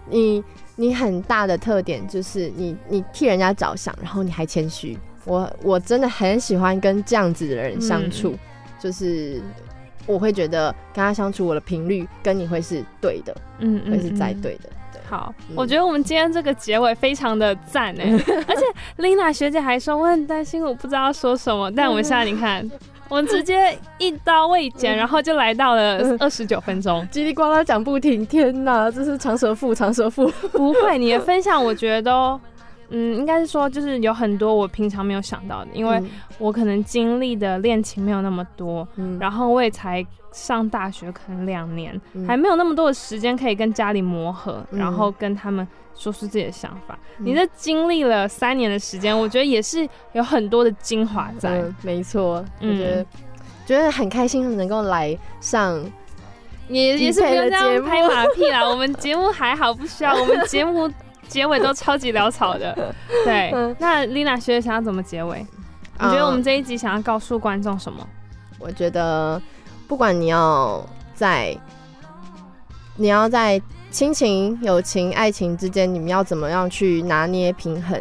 [0.10, 0.44] 你
[0.76, 4.98] 你很大的特点就是你你替人家着想，然后你还谦虚。
[5.26, 8.40] 我我真的很喜欢跟这样子的人相处，嗯、
[8.80, 9.42] 就是
[10.06, 14.70] 我会觉得跟他相处，我的频率跟你会是对的，嗯，会是在对的。
[15.10, 18.12] 好，嗯、我觉得我们今天这个结尾非常的赞哎，
[18.48, 18.64] 而且
[18.98, 21.72] Lina 学姐还说我很担心，我不知道说什么。
[21.72, 22.70] 但我们现在你看，
[23.08, 28.26] 我们直接一刀未剪，然后就来到了二十九分钟，叽里呱啦讲不停。
[28.26, 30.28] 天哪，这是长舌妇，长舌妇。
[30.52, 32.42] 不会，你的分享我觉得都，
[32.90, 36.02] 嗯，应该是说就是有很多我平常没有想到的，因为
[36.40, 40.06] 我可能经历的恋情没有那么多，嗯，然后我也才。
[40.34, 47.00] 上大学可能两年，嗯、还没有那么多的时间可以跟家里磨合，嗯、然后跟他们说出自己的想法。
[47.18, 51.62] 嗯、你这经历了三年的时间，我觉得也是有很多的精华在。
[51.62, 53.06] 嗯、没错，嗯、我觉得
[53.66, 55.84] 觉得很开心能够来上，
[56.68, 58.64] 也也是不用这样拍马屁啦。
[58.64, 60.14] 我们节目还好，不需要。
[60.14, 60.88] 我们节目
[61.28, 62.74] 结尾都超级潦草的。
[63.26, 65.46] 对，嗯、那 Lina 学姐想要怎么结尾？
[66.00, 68.00] 你觉得我们这一集想要告诉观众什么？
[68.02, 69.42] 嗯、我觉得。
[69.88, 70.86] 不管你要
[71.16, 71.58] 在，
[72.98, 77.98] 你要在亲情、友情、爱情之间，你们要怎么样去拿捏平衡？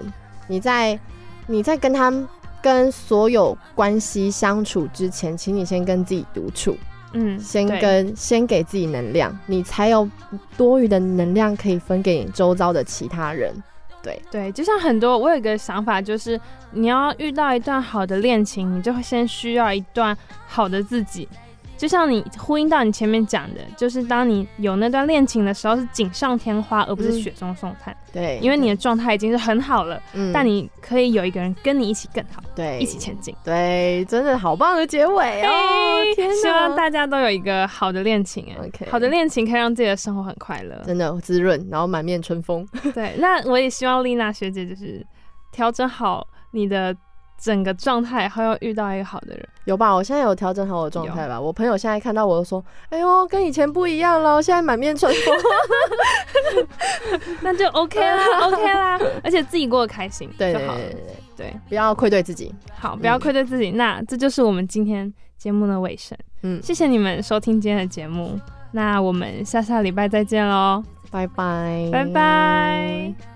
[0.49, 0.99] 你在
[1.47, 2.13] 你在跟他
[2.61, 6.77] 跟所有关系相处之前，请你先跟自己独处，
[7.19, 10.09] 嗯，先跟先给自己能量，你才有
[10.57, 13.51] 多余的能量可以分给你周遭的其他人。
[14.03, 16.39] 对对，就像很多，我有一个想法，就是
[16.73, 21.27] 你要遇到一段好的恋情，你就会先需要一段好的自己。
[21.77, 27.95] 就像你呼应到你前面讲的，就是当你有那段恋情的时候，是锦上添花，而不是雪中送炭。
[27.95, 33.35] 嗯、对，因为你的状态已经是很好了，嗯，但你可以有一个人跟你一起更好，对，一起前进。
[33.45, 35.97] 对，真的好棒的结尾哦！
[35.97, 42.67] 欸、天哪，希望大家都有一个好的恋情哎，OK，好的恋情可以让自己的生活很快乐，真的滋润，然后满面春风。
[42.95, 45.07] 对，那我也希望丽娜学姐就是
[45.53, 46.97] 调整好你的。
[47.39, 49.95] 整个状态，然后要遇到一个好的人，有吧？
[49.95, 51.41] 我现在有调整好我的状态吧？
[51.41, 55.35] 我朋友现在看到我都说：“哎呦，跟以前不一样了，现在满面春风。”
[57.43, 60.81] 那就 OK 啦， OK 啦，而且自己过得开心对就好了。
[61.37, 62.55] 对，不要愧对自己。
[62.75, 63.71] 好，不要愧对自己。
[63.71, 66.17] 嗯、那这就是我们今天节目的尾声。
[66.43, 68.39] 嗯，谢谢你们收听今天的节目。
[68.73, 73.36] 那我们下下礼拜再见喽，拜拜，拜拜。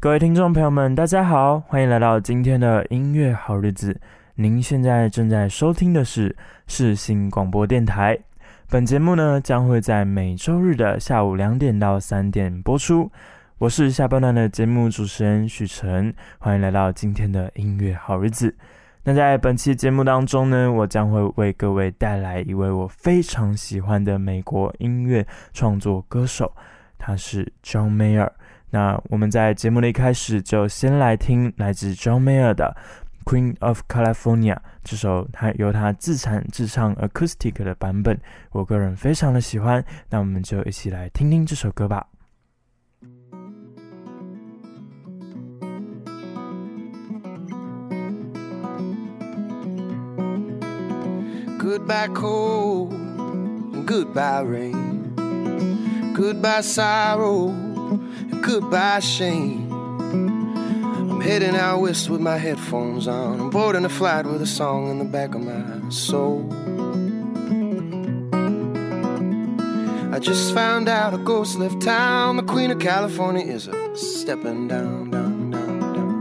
[0.00, 4.00] 各位听众朋友们，大家好，欢迎来到今天的音乐好日子。
[4.36, 6.36] 您现在正在收听的是
[6.68, 8.16] 世新广播电台。
[8.70, 13.10] 本节目呢将会在每周日的下午两点到三点播出。
[13.58, 18.54] 我是下半段的节目主持人许晨，欢迎来到今天的音乐好日子。
[19.02, 26.52] 那在本期节目当中呢，我将会为各位带来一位我非常喜欢的美国音乐创作歌手，
[26.96, 28.30] 他是 John Mayer。
[28.70, 32.76] 那我们在节目的一开始就先来听来自 John Mayer 的
[33.30, 34.54] 《Queen of California》
[34.84, 38.20] 这首，他由他自弹自唱 acoustic 的版本，
[38.52, 39.84] 我个人非常的喜欢。
[40.10, 42.06] 那我们就一起来听听这首歌吧。
[51.58, 52.94] Goodbye cold,
[53.84, 55.14] goodbye rain,
[56.14, 57.67] goodbye sorrow.
[58.42, 59.70] Goodbye, shame.
[59.72, 63.40] I'm heading out west with my headphones on.
[63.40, 66.48] I'm boarding a flight with a song in the back of my soul.
[70.12, 72.36] I just found out a ghost left town.
[72.36, 76.18] The Queen of California is a stepping down, down, down, down.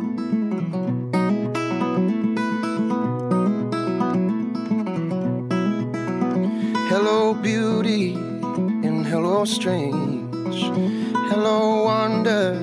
[6.89, 10.61] Hello, beauty, and hello, strange.
[11.29, 11.87] Hello,
[12.27, 12.55] wonder,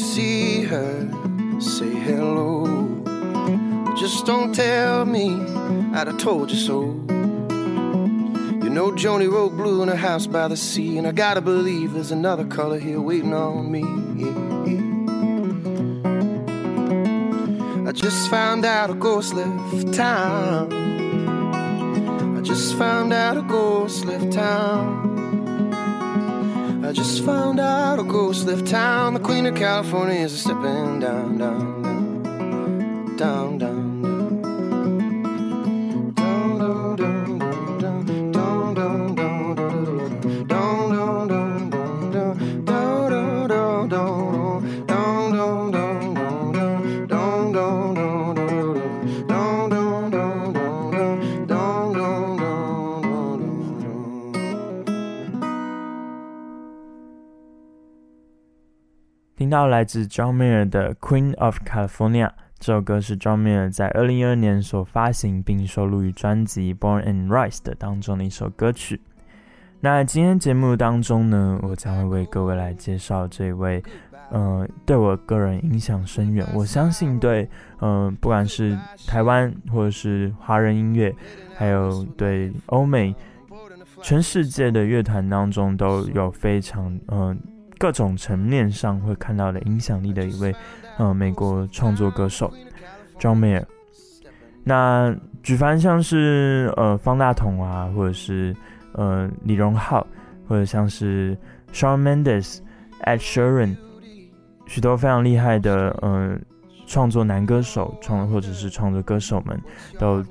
[0.09, 1.07] See her,
[1.61, 2.65] say hello.
[3.95, 5.35] Just don't tell me
[5.93, 6.81] I'd have told you so.
[8.63, 11.93] You know, Joni wrote blue in a house by the sea, and I gotta believe
[11.93, 13.83] there's another color here waiting on me.
[17.87, 20.73] I just found out a ghost left town.
[22.35, 25.08] I just found out a ghost left town.
[26.89, 29.13] I just found out a ghost left town.
[29.13, 31.68] The Queen of California is stepping down, down,
[59.49, 62.27] 听到来自 John Mayer 的《Queen of California》
[62.59, 69.01] 这首歌是 John Mayer 在二零一二年所发行并收录于专辑《Born and Raised》当中的一首歌曲。
[69.79, 73.81] 那今天节目当中呢，我将会为各位来介绍这位，
[74.29, 78.77] 呃，对我个人影响深远，我相信对，呃，不管是
[79.07, 81.11] 台湾或者是华人音乐，
[81.57, 83.15] 还有对欧美
[84.03, 87.35] 全世界的乐团当中都有非常，呃。
[87.79, 90.53] 各种层面上会看到的影响力的一位，
[90.97, 92.53] 呃，美国创作歌手
[93.17, 93.63] John Mayer。
[94.65, 98.53] 那举凡像是呃方大同啊，或者是
[98.91, 100.05] 呃李荣浩，
[100.45, 101.35] 或者像是
[101.71, 102.57] Shawn Mendes、
[103.05, 103.77] Ed s h e r a n
[104.67, 106.37] 许多非常厉害的呃
[106.85, 109.59] 创作男歌手创或者是创作歌手们，
[109.97, 110.23] 都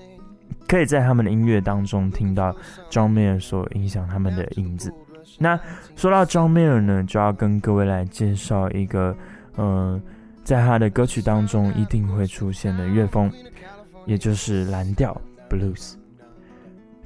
[0.68, 2.55] 可以在他们的音乐当中听到
[2.90, 4.92] John Mayer 所影响他们的影子。
[5.37, 5.59] 那
[5.97, 9.14] 说到 John Mayer 呢，就要跟各位来介绍一个，
[9.57, 10.01] 呃，
[10.45, 13.31] 在他的歌曲当中一定会出现的乐风，
[14.07, 15.20] 也就是蓝调
[15.51, 15.95] Blues。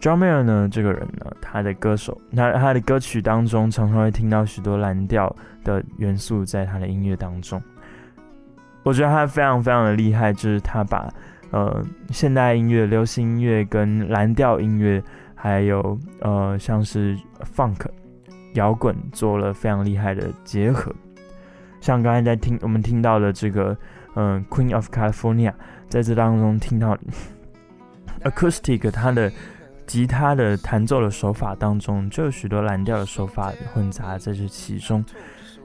[0.01, 7.63] John Mayer 呢，这个人呢，他的歌手，他他的歌曲当中常常会听到许多蓝调的元素在他的音乐当中。
[8.83, 11.09] 我觉得他非常非常的厉害，就是他把
[11.53, 15.01] 呃现代音乐、流行音乐跟蓝调音乐，
[15.37, 17.17] 还有呃像是
[17.55, 17.87] Funk。
[18.55, 20.95] 摇滚做了非常厉害的结合，
[21.81, 23.77] 像刚才在听我们听到的这个，
[24.15, 25.53] 嗯，，Queen of California，
[25.89, 26.97] 在这当中听到
[28.25, 29.33] acoustic，它的
[29.87, 35.05] 吉他的弹奏的手法当中，就有许多蓝调的手法混杂在这其中，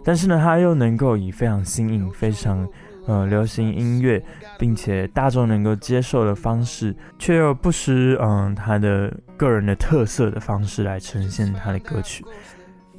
[0.04, 2.68] 但是呢，他又能够以非常新颖、非常
[3.06, 4.24] 呃流行音乐，
[4.58, 12.26] 并且大众能够接受的方式，却又不失嗯他的个人的特色的方式来呈现他的歌曲。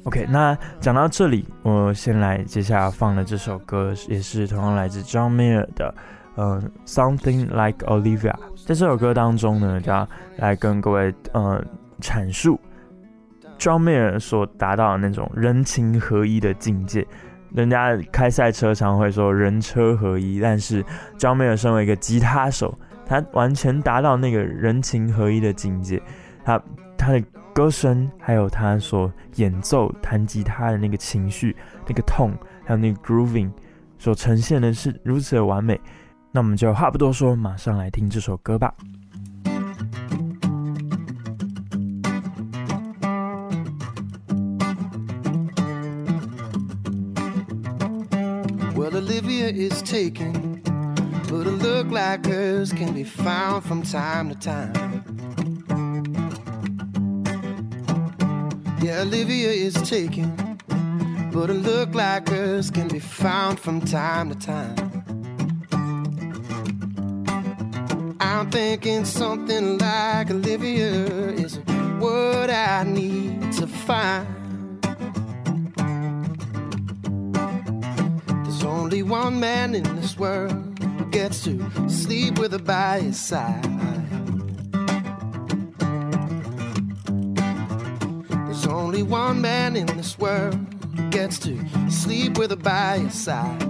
[0.09, 5.93] OK，那讲到这里，我先来接下来放的这首歌，也是同样来自 John Mayer 的，
[6.33, 8.33] 呃，Something Like Olivia。
[8.55, 11.63] 在这首歌当中呢，就要来跟各位呃
[12.01, 12.59] 阐述
[13.59, 17.05] John Mayer 所达到的那种人情合一的境界。
[17.53, 20.83] 人家开赛车常会说人车合一，但是
[21.19, 26.01] John Mayer 身为一个吉他手，他完全达到那个人情合一的境界。
[26.43, 26.59] 他
[26.97, 27.23] 他的。
[27.53, 31.55] 歌声，还有他所演奏弹吉他的那个情绪、
[31.87, 32.33] 那个痛，
[32.65, 33.51] 还有那个 grooving，
[33.97, 35.79] 所呈现的是如此的完美。
[36.31, 38.73] 那我们就话不多说，马上来听这首歌吧。
[48.75, 50.61] Well, Olivia is taken,
[51.27, 54.71] but a look like hers can be found from time to time.
[58.81, 60.57] Yeah, Olivia is taken,
[61.33, 65.03] but a look like hers can be found from time to time.
[68.21, 71.59] I'm thinking something like Olivia is
[71.99, 74.25] what I need to find.
[78.45, 83.19] There's only one man in this world who gets to sleep with her by his
[83.19, 83.98] side.
[88.99, 90.55] Only one man in this world
[90.97, 91.57] who gets to
[91.89, 93.63] sleep with her by side.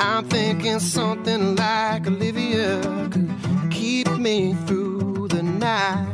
[0.00, 3.30] I'm thinking something like Olivia could
[3.70, 6.13] keep me through the night.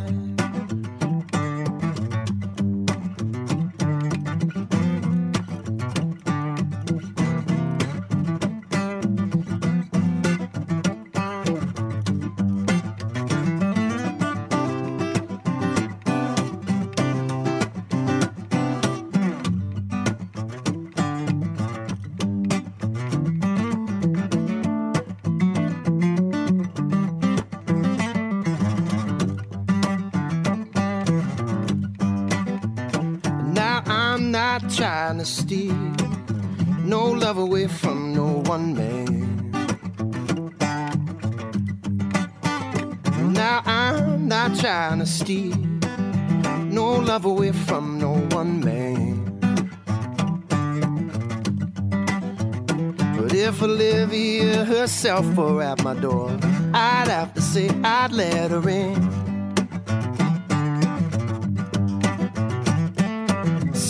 [53.63, 56.31] Olivia herself were at my door,
[56.73, 59.21] I'd have to say I'd let her in.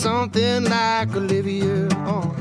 [0.01, 1.87] something like Olivia.
[2.07, 2.33] Oh.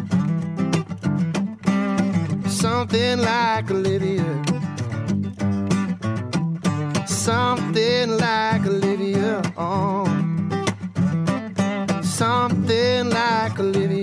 [2.48, 4.30] Something like Olivia.
[7.06, 9.42] Something like Olivia.
[9.56, 10.06] Oh.
[12.02, 13.99] Something like Olivia.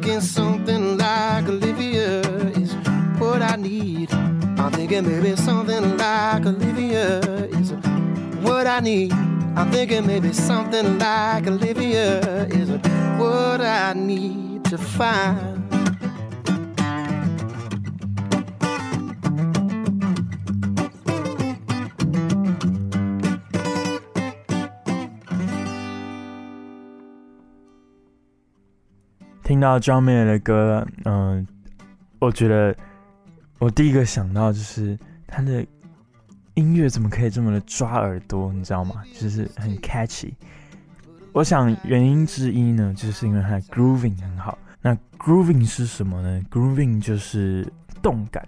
[0.00, 2.20] Thinking something like Olivia
[2.56, 2.74] is
[3.18, 4.10] what I need.
[4.12, 7.72] I'm thinking maybe something like Olivia is
[8.40, 9.12] what I need.
[9.12, 12.70] I'm thinking maybe something like Olivia is
[13.18, 15.59] what I need to find.
[29.50, 31.44] 听到 John Mayer 的歌，嗯、
[32.20, 32.72] 我觉得
[33.58, 34.96] 我第一个想到就是
[35.26, 35.66] 他的。
[36.54, 38.52] 音乐怎么可以这么的抓耳朵？
[38.52, 39.02] 你知道吗？
[39.18, 40.32] 就是很 catchy。
[41.32, 44.56] 我想原因之一呢，就是因为他的 grooving 很好。
[44.82, 47.66] 那 grooving 是什么呢？grooving 就是
[48.02, 48.46] 动感。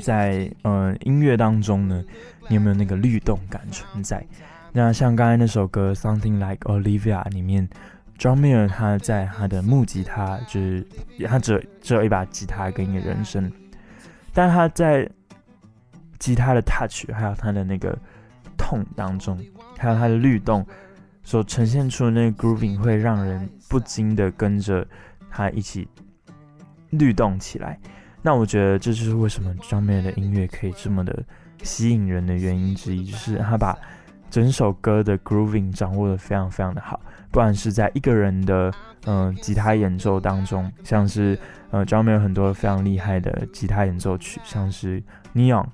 [0.00, 2.04] 在呃音乐当中呢，
[2.48, 4.24] 你有没有那个律动感存在？
[4.72, 7.66] 那像刚才那首歌《Something Like Olivia》里面
[8.18, 10.86] ，John Mayer 他在他的木吉他，就是
[11.26, 13.50] 他只有只有一把吉他跟一个人声，
[14.32, 15.08] 但他在
[16.18, 17.98] 吉他的 touch，还有他的那个
[18.56, 19.38] 痛当中，
[19.76, 20.64] 还有他的律动
[21.24, 24.86] 所呈现出的那个 grooving，会让人不禁的跟着
[25.30, 25.88] 他一起
[26.90, 27.78] 律动起来。
[28.22, 31.24] 那我觉得这就是为什么 John Mayer 的音乐可以这么的
[31.64, 33.76] 吸引人的原因之一，就是他把
[34.32, 36.98] 整首歌的 grooving 掌握得非常非常的好。
[37.30, 38.72] 不管是在一个人的
[39.04, 41.36] 嗯、吉他演奏当中，像是
[41.70, 45.02] 呃，Joe 没有很多非常厉害的吉他演奏曲，像是
[45.34, 45.66] Neon。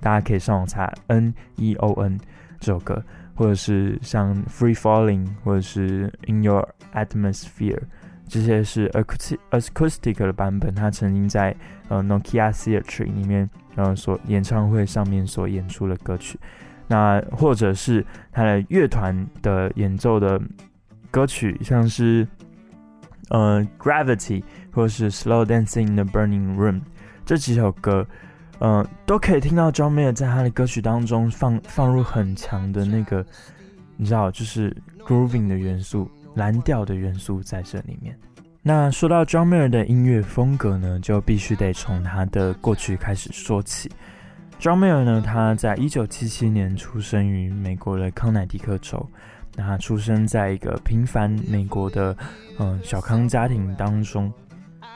[0.00, 2.18] 大家可以上网查 N E O N，
[2.58, 7.82] 这首歌，或者是像 Free Falling，或者是 In Your Atmosphere，
[8.26, 11.54] 这些是 acoustic acoustic 的版本，他曾经在
[11.88, 16.38] 呃 Nokia Theatre 里面呃所演唱会上面所演出的歌曲。
[16.86, 20.40] 那或者是他的乐团的演奏的
[21.10, 22.26] 歌曲，像是
[23.30, 26.82] 呃 Gravity 或是 Slow Dancing in the Burning Room
[27.24, 28.06] 这几首歌，
[28.58, 33.24] 嗯、呃，都可以听到 John Mayer 在他的歌曲当中放放入很强的那个，
[33.96, 34.76] 你知道，就是
[35.06, 38.14] grooving 的元素、蓝调的元素在这里面。
[38.66, 43.90] 那说到 John Mayer 的音乐风格呢，就必须得从他的过去开始说起。
[44.60, 49.06] John Mayer 呢，他在一九七七年出生于美国的康乃狄克州。
[49.56, 52.16] 那他出生在一个平凡美国的
[52.58, 54.32] 嗯、小康家庭当中。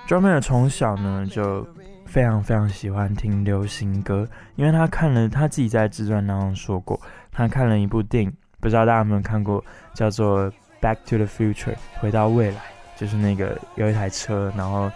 [0.08, 1.64] John Mayer 从小呢就
[2.06, 6.98] 非常非常喜欢听流行歌，因为他看了他自己在自传当中说过，
[7.30, 10.50] 他看了一部电影，不知道大家有没有看过，叫做
[10.80, 12.62] 《Back to the Future》回到未来，
[12.96, 14.90] 就是那个有一台车，然后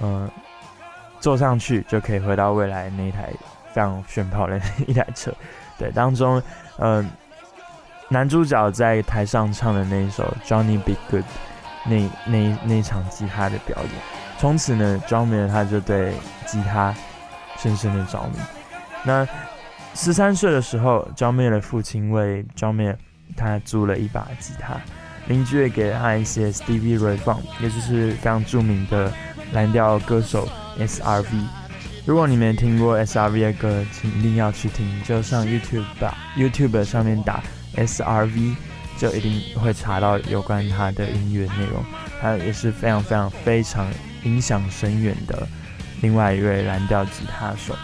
[0.00, 0.30] 嗯、呃、
[1.20, 3.32] 坐上去就可以回到未来那一台。
[3.76, 5.30] 非常炫炮的一台车，
[5.78, 6.42] 对，当中，
[6.78, 7.04] 呃，
[8.08, 10.96] 男主角在台上唱的那一首《Johnny B.
[11.10, 11.24] Good》，
[11.84, 13.90] 那那那场吉他的表演，
[14.38, 16.14] 从此呢，John Mayer 他就对
[16.46, 16.94] 吉他
[17.58, 18.38] 深深的着迷。
[19.04, 19.28] 那
[19.92, 22.96] 十三岁的时候，John Mayer 的父亲为 John Mayer
[23.36, 24.80] 他租了一把吉他，
[25.26, 29.12] 邻居也给了他一些 Stevie Ray Vaughan，也就是非常著名的
[29.52, 30.48] 蓝调歌手
[30.78, 31.65] S.R.V。
[32.06, 37.42] 如果你没听过 S.R.V 的歌，请一定要去听，就上 YouTube 吧，YouTube 上面打
[37.74, 38.54] S.R.V
[38.96, 41.84] 就一定会查到有关他的音乐内容。
[42.20, 43.90] 他也是非常非常非常
[44.22, 45.48] 影响深远的
[46.00, 47.74] 另外一位蓝调吉他手。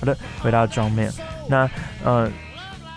[0.00, 1.14] 好的，回到 John Mayer，
[1.48, 1.70] 那
[2.04, 2.28] 呃，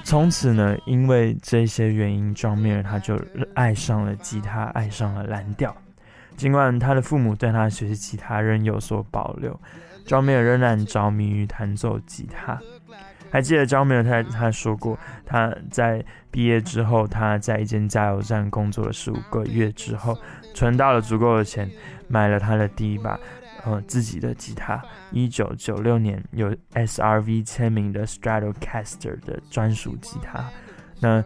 [0.04, 3.16] 从此呢，因为这些原因，John Mayer 他就
[3.54, 5.76] 爱上了吉他，爱上了蓝调。
[6.36, 9.60] 尽管他的父母对他学习吉他仍有所保留。
[10.06, 12.60] John Mear 仍然着迷于弹奏吉他。
[13.32, 20.18] 还记得 John Mear 他他说过，他在毕业之后，他在一间加油站工作了十五个月之后，
[20.54, 21.70] 存到了足够的钱，
[22.10, 23.18] 买了他的第一把
[23.64, 24.82] 呃自己的吉他。
[25.12, 30.44] 一九九六年有 S.R.V 签名的 Stratocaster 的专属吉他。
[31.00, 31.24] 那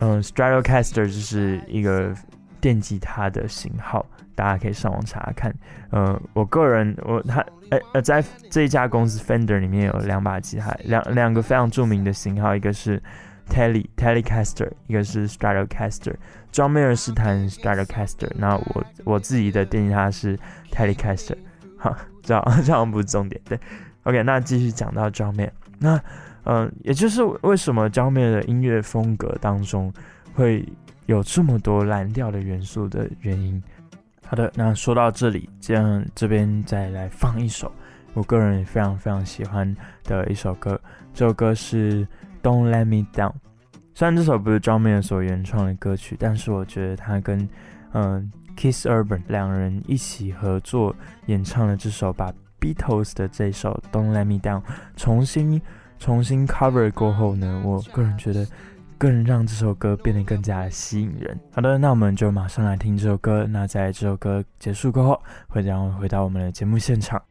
[0.00, 2.12] 嗯、Stratocaster 就是一个
[2.60, 4.04] 电吉他的型号。
[4.36, 5.52] 大家可以上网查看。
[5.90, 13.02] 呃，我个人，我他，呃呃，在这一家公司 Fender 里面有两把吉他，两两个非常著名的型号，一个是
[13.48, 16.14] Tele Telecaster，一个是 Stratocaster。
[16.52, 20.38] John Mayer 是弹 Stratocaster，那我我自己的电吉他是
[20.70, 21.36] Telecaster。
[21.76, 23.40] 好，这样 这样不是重点。
[23.44, 23.58] 对
[24.04, 25.50] ，OK，那继续讲到 John Mayer。
[25.78, 26.00] 那，
[26.44, 29.92] 嗯、也就是为什么 John Mayer 的音乐风格当中
[30.34, 30.66] 会
[31.04, 33.62] 有这么多蓝调的元素的原因。
[34.28, 37.70] 好的，那说到这里，这样这边再来放一首
[38.12, 40.80] 我个人也非常非常喜欢的一首歌。
[41.14, 42.04] 这首歌是
[42.42, 43.30] 《Don't Let Me Down》。
[43.94, 47.48] 虽然这首不是 John Mayer 所原创的歌曲，但是我觉得他跟
[47.92, 50.94] 嗯、Kiss Urban 两人一起合作
[51.26, 54.60] 演唱了这首，把 Beatles 的这首《Don't Let Me Down》
[54.96, 55.62] 重新
[56.00, 58.44] 重新 cover 过后呢，我个人觉得。
[58.98, 61.38] 更让这首歌变得更加的吸引人。
[61.52, 63.46] 好的，那我们就马上来听这首歌。
[63.46, 67.22] 那在这首歌结束过后，会让我回到我们的节目现场。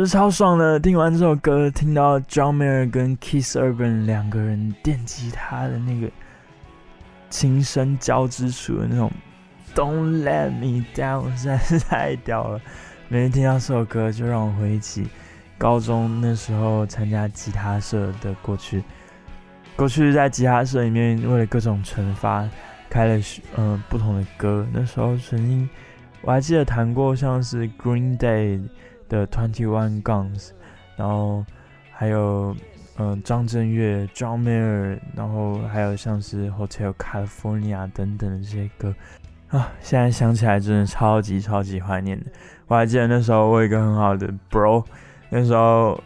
[0.00, 0.80] 是超爽的？
[0.80, 6.10] 听完这首歌，听到 John Mayer 跟 Keith Urban 两个人电吉他的那个
[7.30, 9.08] 琴声交织出的那种
[9.72, 12.60] Don't Let Me Down，实在是太屌了。
[13.08, 15.06] 每次听到这首歌，就让我回忆起
[15.56, 18.82] 高中那时候参加吉他社的过去。
[19.76, 22.48] 过去在吉他社里面，为了各种惩罚，
[22.90, 23.16] 开了
[23.56, 24.66] 嗯、呃、不同的歌。
[24.72, 25.68] 那时候曾经
[26.20, 28.60] 我还记得弹过像是 Green Day
[29.08, 30.50] 的 Twenty One Guns，
[30.96, 31.44] 然后
[31.92, 32.54] 还有
[32.96, 38.94] 嗯张震岳、John Mayer，然后还有像是 Hotel California 等等的这些歌
[39.48, 42.26] 啊，现在想起来真的超级超级怀念的。
[42.66, 44.84] 我还记得那时候我有一个很好的 bro，
[45.28, 46.02] 那时候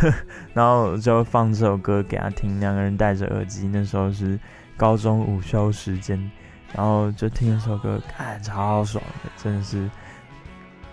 [0.54, 4.38] 然后就放这首歌给他听，两个人戴着耳机，那时候是
[4.76, 6.18] 高中午休时间，
[6.72, 9.90] 然后就听这首歌，看超爽的，真的是。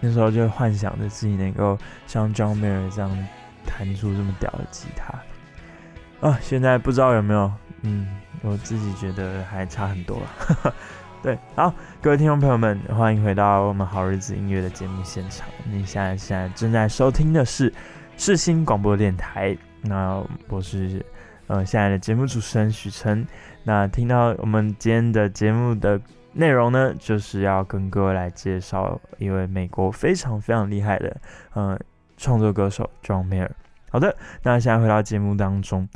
[0.05, 1.77] 那时候就幻想着自己能够
[2.07, 3.27] 像 John Mayer 这样
[3.65, 6.37] 弹出这么屌的吉他啊！
[6.41, 7.49] 现在不知道有没有，
[7.83, 8.05] 嗯，
[8.41, 10.75] 我自己觉得还差很多了。
[11.23, 15.47] 对，好，各位听众朋友们，欢迎回到我们好日子音乐的节目现场。
[15.63, 17.73] 你现在现在正在收听的是
[18.17, 21.01] 世新广播电台，那我是
[21.47, 23.25] 呃现在的节目主持人许晨。
[23.63, 25.97] 那听到我们今天的节目的。
[26.33, 31.15] 内容呢，就是要跟各位来介绍一位美国非常非常厉害的，
[31.53, 31.79] 呃，
[32.17, 33.49] 创作歌手 John Mayer。
[33.89, 35.87] 好的，那现在回到节目当中。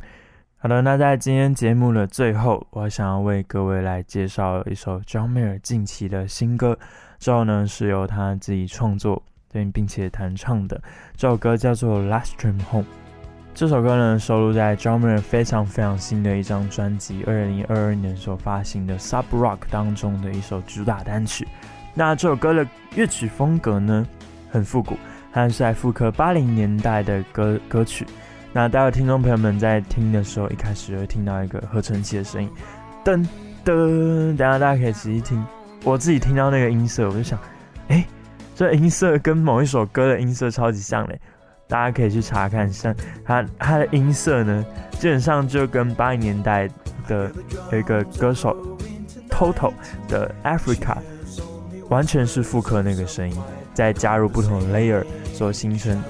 [0.58, 6.78] 好的，那在今天节目的最后，我想要为各位来介绍一首 John Mayer 近期的新歌。
[7.18, 9.20] 之后呢，是由他自己创作
[9.52, 10.80] 并并且弹唱的，
[11.16, 12.84] 这首歌叫做《Last Dream Home》。
[13.58, 21.44] 这首歌呢，收录在 John Mayer 非常非常新的一张专辑，二零二二年所发行的《Sub Rock》当中的一首主打单曲。
[21.92, 24.06] 那这首歌的乐曲风格呢，
[24.48, 24.96] 很复古，
[25.32, 28.06] 它是在复刻八零年代的歌歌曲。
[28.52, 32.48] 那待会听众朋友们在听的时候，一开始会听到一个合成器的声音，
[33.04, 33.26] 噔
[33.64, 34.36] 噔。
[34.36, 35.44] 等下大家可以仔细听，
[35.82, 37.36] 我自己听到那个音色，我就想，
[37.88, 38.06] 哎，
[38.54, 41.20] 这音色跟某一首歌的音色超级像嘞。
[41.68, 42.94] 大家可以去查看，像
[43.24, 46.68] 它它的音色呢，基本上就跟八零年代
[47.06, 47.30] 的
[47.70, 48.56] 有一个歌手
[49.28, 49.72] Toto
[50.08, 50.96] 的 Africa
[51.90, 53.36] 完全是复刻那个声音，
[53.74, 55.04] 再加入不同的 layer
[55.34, 56.02] 所形成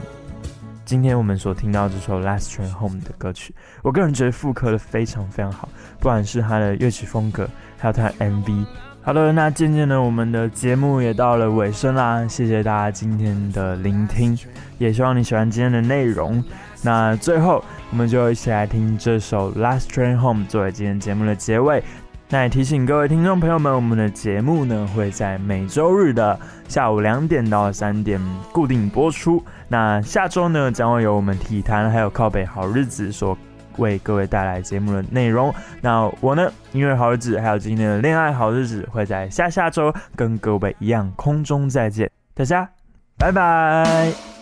[0.85, 3.55] 今天我们所听到这首 Last Train Home 的歌曲。
[3.83, 8.65] 我个人觉得复刻的非常非常好，不管是它的乐曲风格，还有它的 MV。
[9.09, 12.29] 好的，那渐渐的，我们的节目也到了尾声啦。
[12.29, 14.39] 谢谢大家今天的聆听，
[14.77, 16.45] 也希望你喜欢今天的内容。
[16.83, 21.83] 那最后，我们就一起来听这首《Last Train Home》作为今天节目的结尾。
[22.29, 26.39] 那也提醒各位听众朋友们，我们的节目呢会在每周日的
[26.69, 28.21] 下午两点到三点
[28.53, 29.43] 固定播出。
[29.69, 33.35] 那下周呢，将会有我们体坛还有靠北好日子所。
[33.79, 42.69] 为各位带来节目的内容，那我呢，音乐好日子还有今天的恋爱好日子，会在下下周跟各位一样空中再见，大家
[43.17, 44.38] 拜拜。